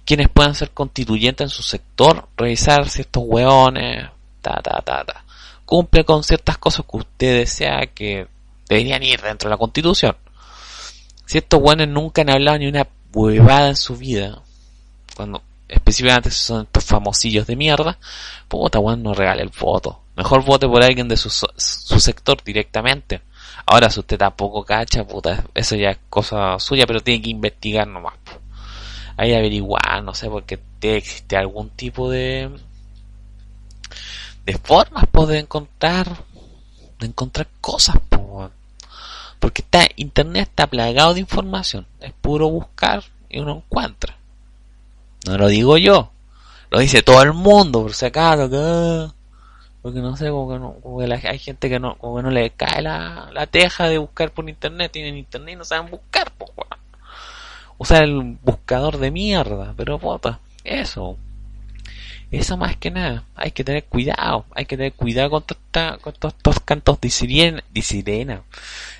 quienes 0.05 0.29
puedan 0.29 0.55
ser 0.55 0.71
constituyentes 0.71 1.45
en 1.45 1.49
su 1.49 1.63
sector, 1.63 2.27
revisar 2.35 2.89
si 2.89 3.01
estos 3.01 3.23
weones, 3.25 4.09
ta, 4.41 4.59
ta, 4.61 4.81
ta, 4.83 5.03
ta, 5.05 5.25
cumple 5.65 6.03
con 6.03 6.23
ciertas 6.23 6.57
cosas 6.57 6.85
que 6.89 6.97
usted 6.97 7.37
desea 7.39 7.85
que 7.93 8.27
deberían 8.67 9.03
ir 9.03 9.21
dentro 9.21 9.49
de 9.49 9.53
la 9.53 9.57
constitución. 9.57 10.15
Si 11.25 11.37
estos 11.37 11.61
weones 11.61 11.87
nunca 11.87 12.23
han 12.23 12.29
hablado 12.29 12.57
ni 12.57 12.67
una 12.67 12.87
huevada 13.13 13.69
en 13.69 13.75
su 13.75 13.95
vida, 13.95 14.41
cuando 15.15 15.41
específicamente 15.67 16.29
son 16.31 16.63
estos 16.63 16.83
famosillos 16.83 17.47
de 17.47 17.55
mierda, 17.55 17.97
puta 18.47 18.79
weón 18.79 19.03
no 19.03 19.13
regale 19.13 19.43
el 19.43 19.51
voto. 19.57 20.01
Mejor 20.15 20.43
vote 20.43 20.67
por 20.67 20.83
alguien 20.83 21.07
de 21.07 21.15
su, 21.15 21.29
su 21.29 21.99
sector 21.99 22.43
directamente. 22.43 23.21
Ahora, 23.71 23.89
si 23.89 24.01
usted 24.01 24.17
tampoco 24.17 24.65
cacha, 24.65 25.07
puta, 25.07 25.45
eso 25.53 25.77
ya 25.77 25.91
es 25.91 25.99
cosa 26.09 26.59
suya, 26.59 26.85
pero 26.85 26.99
tiene 26.99 27.21
que 27.21 27.29
investigar 27.29 27.87
nomás. 27.87 28.15
Ahí 29.15 29.33
averiguar, 29.33 30.03
no 30.03 30.13
sé, 30.13 30.29
porque 30.29 30.59
existe 30.81 31.37
algún 31.37 31.69
tipo 31.69 32.09
de 32.09 32.51
de 34.45 34.57
formas 34.57 35.05
pues, 35.09 35.29
de 35.29 35.39
encontrar 35.39 36.07
de 36.99 37.07
encontrar 37.07 37.47
cosas 37.61 37.95
porque 39.39 39.61
está 39.61 39.87
internet 39.95 40.49
está 40.49 40.67
plagado 40.67 41.13
de 41.13 41.21
información 41.21 41.87
es 42.01 42.11
puro 42.11 42.49
buscar 42.49 43.03
y 43.29 43.39
uno 43.39 43.57
encuentra. 43.57 44.17
No 45.25 45.37
lo 45.37 45.47
digo 45.47 45.77
yo 45.77 46.11
lo 46.71 46.79
dice 46.79 47.03
todo 47.03 47.21
el 47.23 47.31
mundo 47.31 47.83
por 47.83 47.93
si 47.93 48.05
acaso 48.05 49.13
porque 49.81 49.99
no 49.99 50.15
sé, 50.15 50.29
como 50.29 50.49
que, 50.51 50.59
no, 50.59 51.19
hay 51.29 51.39
gente 51.39 51.69
que 51.69 51.79
no, 51.79 51.97
como 51.97 52.21
no 52.21 52.29
le 52.29 52.51
cae 52.51 52.81
la, 52.81 53.29
la 53.33 53.47
teja 53.47 53.87
de 53.87 53.97
buscar 53.97 54.31
por 54.31 54.47
internet, 54.47 54.91
tienen 54.91 55.17
internet 55.17 55.53
y 55.53 55.57
no 55.57 55.65
saben 55.65 55.89
buscar, 55.89 56.31
pues, 56.37 56.51
O 57.77 57.85
sea, 57.85 57.99
el 57.99 58.37
buscador 58.43 58.97
de 58.99 59.09
mierda, 59.09 59.73
pero 59.75 59.97
puta, 59.97 60.39
eso. 60.63 61.17
Eso 62.29 62.55
más 62.55 62.77
que 62.77 62.91
nada, 62.91 63.25
hay 63.35 63.51
que 63.51 63.63
tener 63.63 63.83
cuidado, 63.85 64.45
hay 64.55 64.65
que 64.65 64.77
tener 64.77 64.93
cuidado 64.93 65.31
con, 65.31 65.43
con 65.99 66.13
todos 66.13 66.33
estos 66.33 66.59
cantos 66.61 67.01
de 67.01 67.09
sirena, 67.09 67.63
de 67.69 67.81
sirena, 67.81 68.43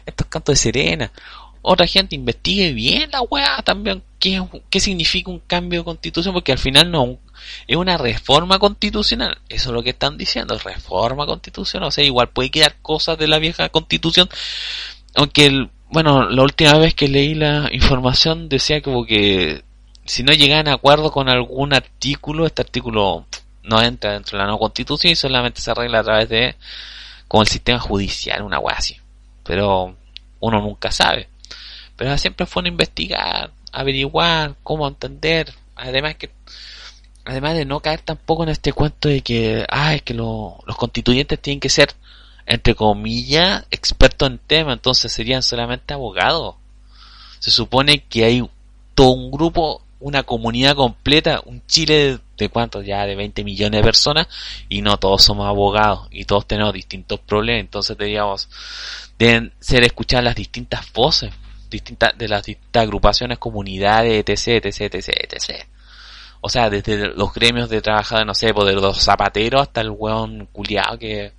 estos 0.05 0.27
cantos 0.27 0.53
de 0.53 0.57
sirena. 0.57 1.11
Otra 1.61 1.87
gente 1.87 2.15
investigue 2.15 2.73
bien 2.73 3.11
la 3.11 3.21
weá 3.21 3.61
también, 3.63 4.03
qué, 4.19 4.43
qué 4.69 4.79
significa 4.81 5.31
un 5.31 5.39
cambio 5.39 5.79
de 5.79 5.85
constitución, 5.85 6.33
porque 6.33 6.51
al 6.51 6.57
final 6.57 6.91
no, 6.91 7.19
es 7.67 7.75
una 7.75 7.97
reforma 7.97 8.59
constitucional. 8.59 9.39
Eso 9.49 9.69
es 9.69 9.73
lo 9.73 9.83
que 9.83 9.91
están 9.91 10.17
diciendo, 10.17 10.57
reforma 10.57 11.25
constitucional. 11.25 11.89
O 11.89 11.91
sea, 11.91 12.03
igual 12.03 12.29
puede 12.29 12.51
quedar 12.51 12.75
cosas 12.81 13.17
de 13.17 13.27
la 13.27 13.39
vieja 13.39 13.69
constitución. 13.69 14.29
Aunque, 15.15 15.67
bueno, 15.89 16.29
la 16.29 16.43
última 16.43 16.77
vez 16.77 16.95
que 16.95 17.07
leí 17.07 17.33
la 17.33 17.69
información 17.71 18.49
decía 18.49 18.81
como 18.81 19.05
que 19.05 19.63
si 20.05 20.23
no 20.23 20.33
llegan 20.33 20.67
a 20.67 20.73
acuerdo 20.73 21.11
con 21.11 21.29
algún 21.29 21.73
artículo, 21.73 22.45
este 22.45 22.61
artículo 22.61 23.25
no 23.63 23.81
entra 23.81 24.13
dentro 24.13 24.37
de 24.37 24.39
la 24.39 24.45
nueva 24.45 24.59
constitución 24.59 25.13
y 25.13 25.15
solamente 25.15 25.61
se 25.61 25.71
arregla 25.71 25.99
a 25.99 26.03
través 26.03 26.29
de 26.29 26.55
con 27.27 27.41
el 27.41 27.47
sistema 27.47 27.79
judicial, 27.79 28.41
una 28.41 28.59
así. 28.75 28.97
Pero 29.43 29.95
uno 30.39 30.61
nunca 30.61 30.91
sabe. 30.91 31.29
Pero 31.95 32.17
siempre 32.17 32.45
fue 32.45 32.67
investigar, 32.67 33.51
averiguar, 33.71 34.55
cómo 34.63 34.87
entender. 34.87 35.53
Además 35.75 36.15
que 36.15 36.29
además 37.25 37.55
de 37.55 37.65
no 37.65 37.79
caer 37.79 38.01
tampoco 38.01 38.43
en 38.43 38.49
este 38.49 38.73
cuento 38.73 39.07
de 39.09 39.21
que, 39.21 39.65
ah, 39.69 39.97
que 40.03 40.13
los 40.13 40.55
constituyentes 40.77 41.39
tienen 41.39 41.59
que 41.59 41.69
ser, 41.69 41.93
entre 42.45 42.75
comillas, 42.75 43.65
expertos 43.71 44.29
en 44.29 44.39
tema, 44.39 44.73
entonces 44.73 45.11
serían 45.11 45.43
solamente 45.43 45.93
abogados. 45.93 46.55
Se 47.39 47.51
supone 47.51 48.03
que 48.03 48.25
hay 48.25 48.49
todo 48.95 49.11
un 49.11 49.31
grupo, 49.31 49.83
una 49.99 50.23
comunidad 50.23 50.75
completa, 50.75 51.41
un 51.45 51.65
Chile 51.67 52.19
de, 52.37 52.49
cuántos, 52.49 52.85
ya 52.85 53.05
de 53.05 53.15
20 53.15 53.43
millones 53.43 53.79
de 53.79 53.83
personas, 53.83 54.27
y 54.67 54.81
no 54.81 54.97
todos 54.97 55.23
somos 55.23 55.47
abogados, 55.47 56.07
y 56.11 56.25
todos 56.25 56.47
tenemos 56.47 56.73
distintos 56.73 57.19
problemas, 57.19 57.61
entonces 57.61 57.97
diríamos, 57.97 58.49
deben 59.17 59.53
ser 59.59 59.83
escuchadas 59.83 60.25
las 60.25 60.35
distintas 60.35 60.91
voces, 60.91 61.31
distintas, 61.69 62.17
de 62.17 62.27
las 62.27 62.43
distintas 62.43 62.83
agrupaciones, 62.83 63.37
comunidades, 63.37 64.23
etc, 64.27 64.65
etc, 64.65 64.95
etc, 64.95 65.09
etc. 65.33 65.65
O 66.41 66.49
sea, 66.49 66.69
desde 66.69 67.09
los 67.09 67.33
gremios 67.33 67.69
de 67.69 67.81
trabajadores, 67.81 68.25
no 68.27 68.33
sé, 68.33 68.53
pues 68.53 68.67
de 68.67 68.73
los 68.73 68.99
zapateros 68.99 69.61
hasta 69.61 69.81
el 69.81 69.91
weón 69.91 70.47
culiado 70.51 70.97
que. 70.97 71.33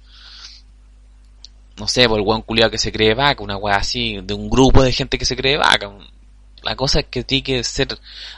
No 1.77 1.89
sé, 1.89 2.09
pues 2.09 2.21
el 2.21 2.27
weón 2.27 2.43
culiado 2.43 2.71
que 2.71 2.79
se 2.79 2.93
cree 2.93 3.15
vaca, 3.15 3.43
una 3.43 3.57
weá 3.57 3.77
así, 3.77 4.21
de 4.23 4.35
un 4.35 4.49
grupo 4.49 4.83
de 4.83 4.93
gente 4.93 5.19
que 5.19 5.25
se 5.25 5.37
cree 5.37 5.57
vaca. 5.57 5.91
La 6.63 6.77
cosa 6.77 7.01
es 7.01 7.07
que 7.07 7.25
tiene 7.25 7.43
que 7.43 7.65
ser 7.65 7.89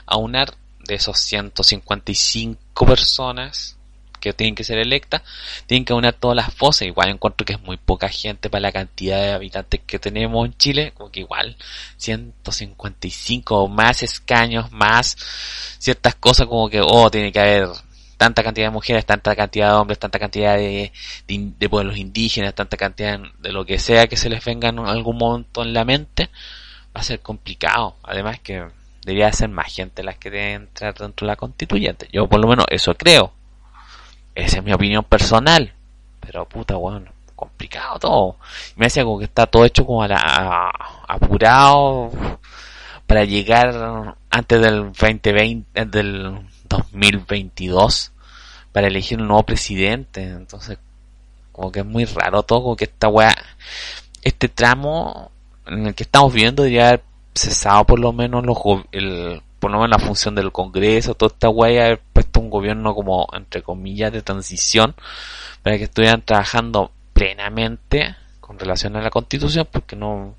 aunar 0.07 0.55
de 0.87 0.94
esos 0.94 1.18
155 1.18 2.87
personas 2.87 3.77
que 4.25 4.33
tienen 4.33 4.55
que 4.55 4.65
ser 4.65 4.79
electas, 4.79 5.23
tienen 5.67 5.85
que 5.85 5.93
unir 5.93 6.15
todas 6.15 6.37
las 6.37 6.57
voces. 6.57 6.89
Igual 6.89 7.11
encuentro 7.11 7.45
que 7.45 7.53
es 7.55 7.63
muy 7.63 7.77
poca 7.77 8.09
gente 8.09 8.49
para 8.51 8.63
la 8.63 8.73
cantidad 8.73 9.21
de 9.21 9.33
habitantes 9.33 9.81
que 9.87 9.99
tenemos 9.99 10.47
en 10.47 10.57
Chile, 10.57 10.93
como 10.97 11.11
que 11.11 11.21
igual 11.21 11.57
155 11.99 13.65
o 13.65 13.69
más 13.69 14.03
escaños, 14.03 14.73
más 14.73 15.17
ciertas 15.79 16.15
cosas 16.15 16.47
como 16.47 16.69
que, 16.69 16.81
oh, 16.81 17.11
tiene 17.11 17.31
que 17.31 17.41
haber 17.41 17.69
tanta 18.17 18.43
cantidad 18.43 18.69
de 18.69 18.71
mujeres, 18.71 19.05
tanta 19.05 19.37
cantidad 19.37 19.69
de 19.69 19.75
hombres, 19.75 19.99
tanta 19.99 20.19
cantidad 20.19 20.57
de, 20.57 20.93
de, 21.29 21.69
pueblos 21.69 21.99
indígenas, 21.99 22.55
tanta 22.55 22.77
cantidad 22.77 23.21
de 23.39 23.53
lo 23.53 23.67
que 23.67 23.79
sea 23.79 24.07
que 24.07 24.17
se 24.17 24.31
les 24.31 24.43
venga 24.45 24.71
en 24.71 24.79
algún 24.79 25.19
momento 25.19 25.63
en 25.63 25.75
la 25.75 25.85
mente, 25.85 26.31
va 26.97 27.01
a 27.01 27.05
ser 27.05 27.21
complicado. 27.21 27.97
Además 28.03 28.41
que 28.41 28.65
debería 29.05 29.33
ser 29.33 29.51
más 29.51 29.73
gente 29.75 30.03
las 30.03 30.17
que 30.17 30.31
deben 30.31 30.63
entrar 30.63 30.95
dentro 30.95 31.27
de 31.27 31.33
la 31.33 31.37
constituyente. 31.37 32.09
Yo 32.13 32.27
por 32.27 32.41
lo 32.41 32.49
menos 32.49 32.67
eso 32.71 32.95
creo. 32.95 33.33
Esa 34.35 34.59
es 34.59 34.64
mi 34.64 34.73
opinión 34.73 35.05
personal. 35.05 35.73
Pero 36.20 36.49
puta, 36.49 36.77
bueno, 36.77 37.11
complicado 37.35 37.99
todo. 37.99 38.37
Me 38.77 38.87
decía 38.87 39.05
como 39.05 39.18
que 39.18 39.27
está 39.27 39.47
todo 39.47 39.64
hecho 39.64 39.85
como 39.85 40.03
a 40.03 40.09
la, 40.09 40.70
apurado 41.09 42.11
para 43.07 43.25
llegar 43.25 44.16
antes 44.31 44.61
del 44.61 44.92
2020, 44.92 45.85
del 45.87 46.40
2022 46.68 48.12
para 48.73 48.88
elegir 48.88 49.20
un 49.20 49.29
nuevo 49.29 49.44
presidente. 49.44 50.25
Entonces, 50.25 50.79
como 51.53 51.70
que 51.70 51.81
es 51.81 51.87
muy 51.87 52.05
raro 52.05 52.42
todo, 52.42 52.62
como 52.62 52.77
que 52.77 52.85
esta 52.85 53.09
weá, 53.09 53.35
este 54.23 54.49
tramo 54.49 55.31
en 55.66 55.87
el 55.87 55.94
que 55.94 56.03
estamos 56.03 56.33
viviendo 56.33 56.62
debería 56.62 56.88
haber 56.88 57.05
cesado 57.35 57.85
por 57.85 57.99
lo 57.99 58.12
menos 58.12 58.44
los, 58.44 58.59
el, 58.92 59.40
por 59.64 59.70
lo 59.70 59.79
menos 59.79 59.98
la 59.98 60.07
función 60.07 60.35
del 60.35 60.53
Congreso, 60.53 61.14
toda 61.14 61.33
esta 61.33 61.48
weá, 61.48 61.87
haber 61.87 62.03
puesto 62.12 62.38
un 62.38 62.50
gobierno 62.50 62.94
como, 62.94 63.27
entre 63.33 63.62
comillas, 63.62 64.12
de 64.12 64.20
transición, 64.20 64.94
para 65.62 65.79
que 65.79 65.85
estuvieran 65.85 66.20
trabajando 66.20 66.90
plenamente 67.14 68.14
con 68.40 68.59
relación 68.59 68.94
a 68.96 69.00
la 69.00 69.09
constitución, 69.09 69.66
porque 69.72 69.96
no, 69.96 70.35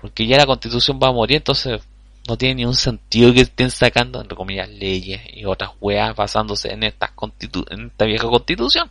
porque 0.00 0.26
ya 0.26 0.38
la 0.38 0.46
constitución 0.46 0.98
va 1.00 1.10
a 1.10 1.12
morir, 1.12 1.36
entonces 1.36 1.80
no 2.26 2.36
tiene 2.36 2.56
ni 2.56 2.64
un 2.64 2.74
sentido 2.74 3.32
que 3.32 3.42
estén 3.42 3.70
sacando, 3.70 4.20
entre 4.20 4.36
comillas, 4.36 4.68
leyes 4.70 5.20
y 5.32 5.44
otras 5.44 5.70
weas 5.80 6.16
basándose 6.16 6.72
en, 6.72 6.82
estas 6.82 7.12
constitu 7.12 7.64
en 7.70 7.86
esta 7.86 8.06
vieja 8.06 8.26
constitución. 8.26 8.90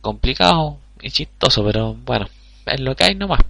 Complicado 0.00 0.78
y 1.02 1.10
chistoso, 1.10 1.62
pero 1.62 1.92
bueno, 1.92 2.26
es 2.64 2.80
lo 2.80 2.96
que 2.96 3.04
hay 3.04 3.14
nomás. 3.14 3.42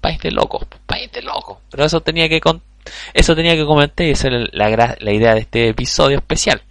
País 0.00 0.18
de 0.18 0.32
locos, 0.32 0.66
país 0.84 1.12
de 1.12 1.22
locos. 1.22 1.58
Pero 1.70 1.84
eso 1.84 2.00
tenía 2.00 2.28
que 2.28 2.40
contar 2.40 2.74
eso 3.14 3.34
tenía 3.34 3.54
que 3.54 3.64
comentar 3.64 4.06
y 4.06 4.10
esa 4.10 4.28
es 4.28 4.48
la, 4.52 5.12
idea 5.12 5.34
de 5.34 5.40
este 5.40 5.68
episodio 5.68 6.18
especial. 6.18 6.62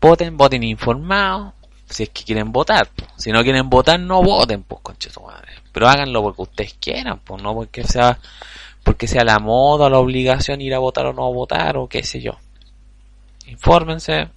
Voten, 0.00 0.36
voten 0.36 0.62
informados, 0.62 1.54
si 1.88 2.04
es 2.04 2.08
que 2.10 2.24
quieren 2.24 2.52
votar. 2.52 2.88
Si 3.16 3.32
no 3.32 3.42
quieren 3.42 3.68
votar, 3.68 3.98
no 3.98 4.22
voten, 4.22 4.62
pues 4.62 4.80
concheto 4.82 5.22
madre. 5.22 5.52
Pero 5.72 5.88
háganlo 5.88 6.22
porque 6.22 6.42
ustedes 6.42 6.76
quieran, 6.80 7.20
pues 7.20 7.42
no 7.42 7.54
porque 7.54 7.84
sea 7.84 8.18
porque 8.84 9.06
sea 9.06 9.22
la 9.22 9.38
moda, 9.38 9.90
la 9.90 9.98
obligación 9.98 10.62
ir 10.62 10.74
a 10.74 10.78
votar 10.78 11.04
o 11.06 11.12
no 11.12 11.30
votar 11.32 11.76
o 11.76 11.88
qué 11.88 12.02
sé 12.02 12.20
yo. 12.20 12.38
Infórmense. 13.46 14.28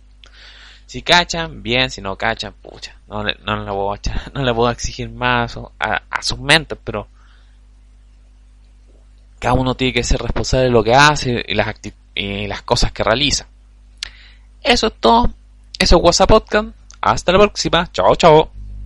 Si 0.86 1.04
cachan, 1.04 1.64
bien, 1.64 1.90
si 1.90 2.02
no 2.02 2.18
cachan, 2.18 2.54
pucha, 2.62 2.98
no 3.08 3.24
le, 3.24 3.38
no 3.46 3.56
le, 3.56 3.72
puedo, 3.72 3.96
no 4.34 4.44
le 4.44 4.54
puedo 4.54 4.70
exigir 4.70 5.10
más 5.10 5.58
a, 5.80 6.02
a 6.10 6.22
sus 6.22 6.40
mentes, 6.40 6.78
pero 6.84 7.08
cada 9.42 9.56
uno 9.56 9.74
tiene 9.74 9.92
que 9.92 10.04
ser 10.04 10.22
responsable 10.22 10.66
de 10.66 10.70
lo 10.70 10.84
que 10.84 10.94
hace 10.94 11.44
y 11.48 11.56
las, 11.56 12.62
cosas 12.62 12.92
que 12.92 13.04
realiza. 13.04 13.48
Eso 14.62 14.88
es 14.88 14.94
todo. 15.00 15.32
Eso 15.80 15.98
es 15.98 16.04
WhatsApp 16.04 16.30
Podcast. 16.30 16.70
Hasta 17.02 17.32
la 17.32 17.40
próxima. 17.40 17.92
Chao, 17.92 18.16
chao. 18.16 18.61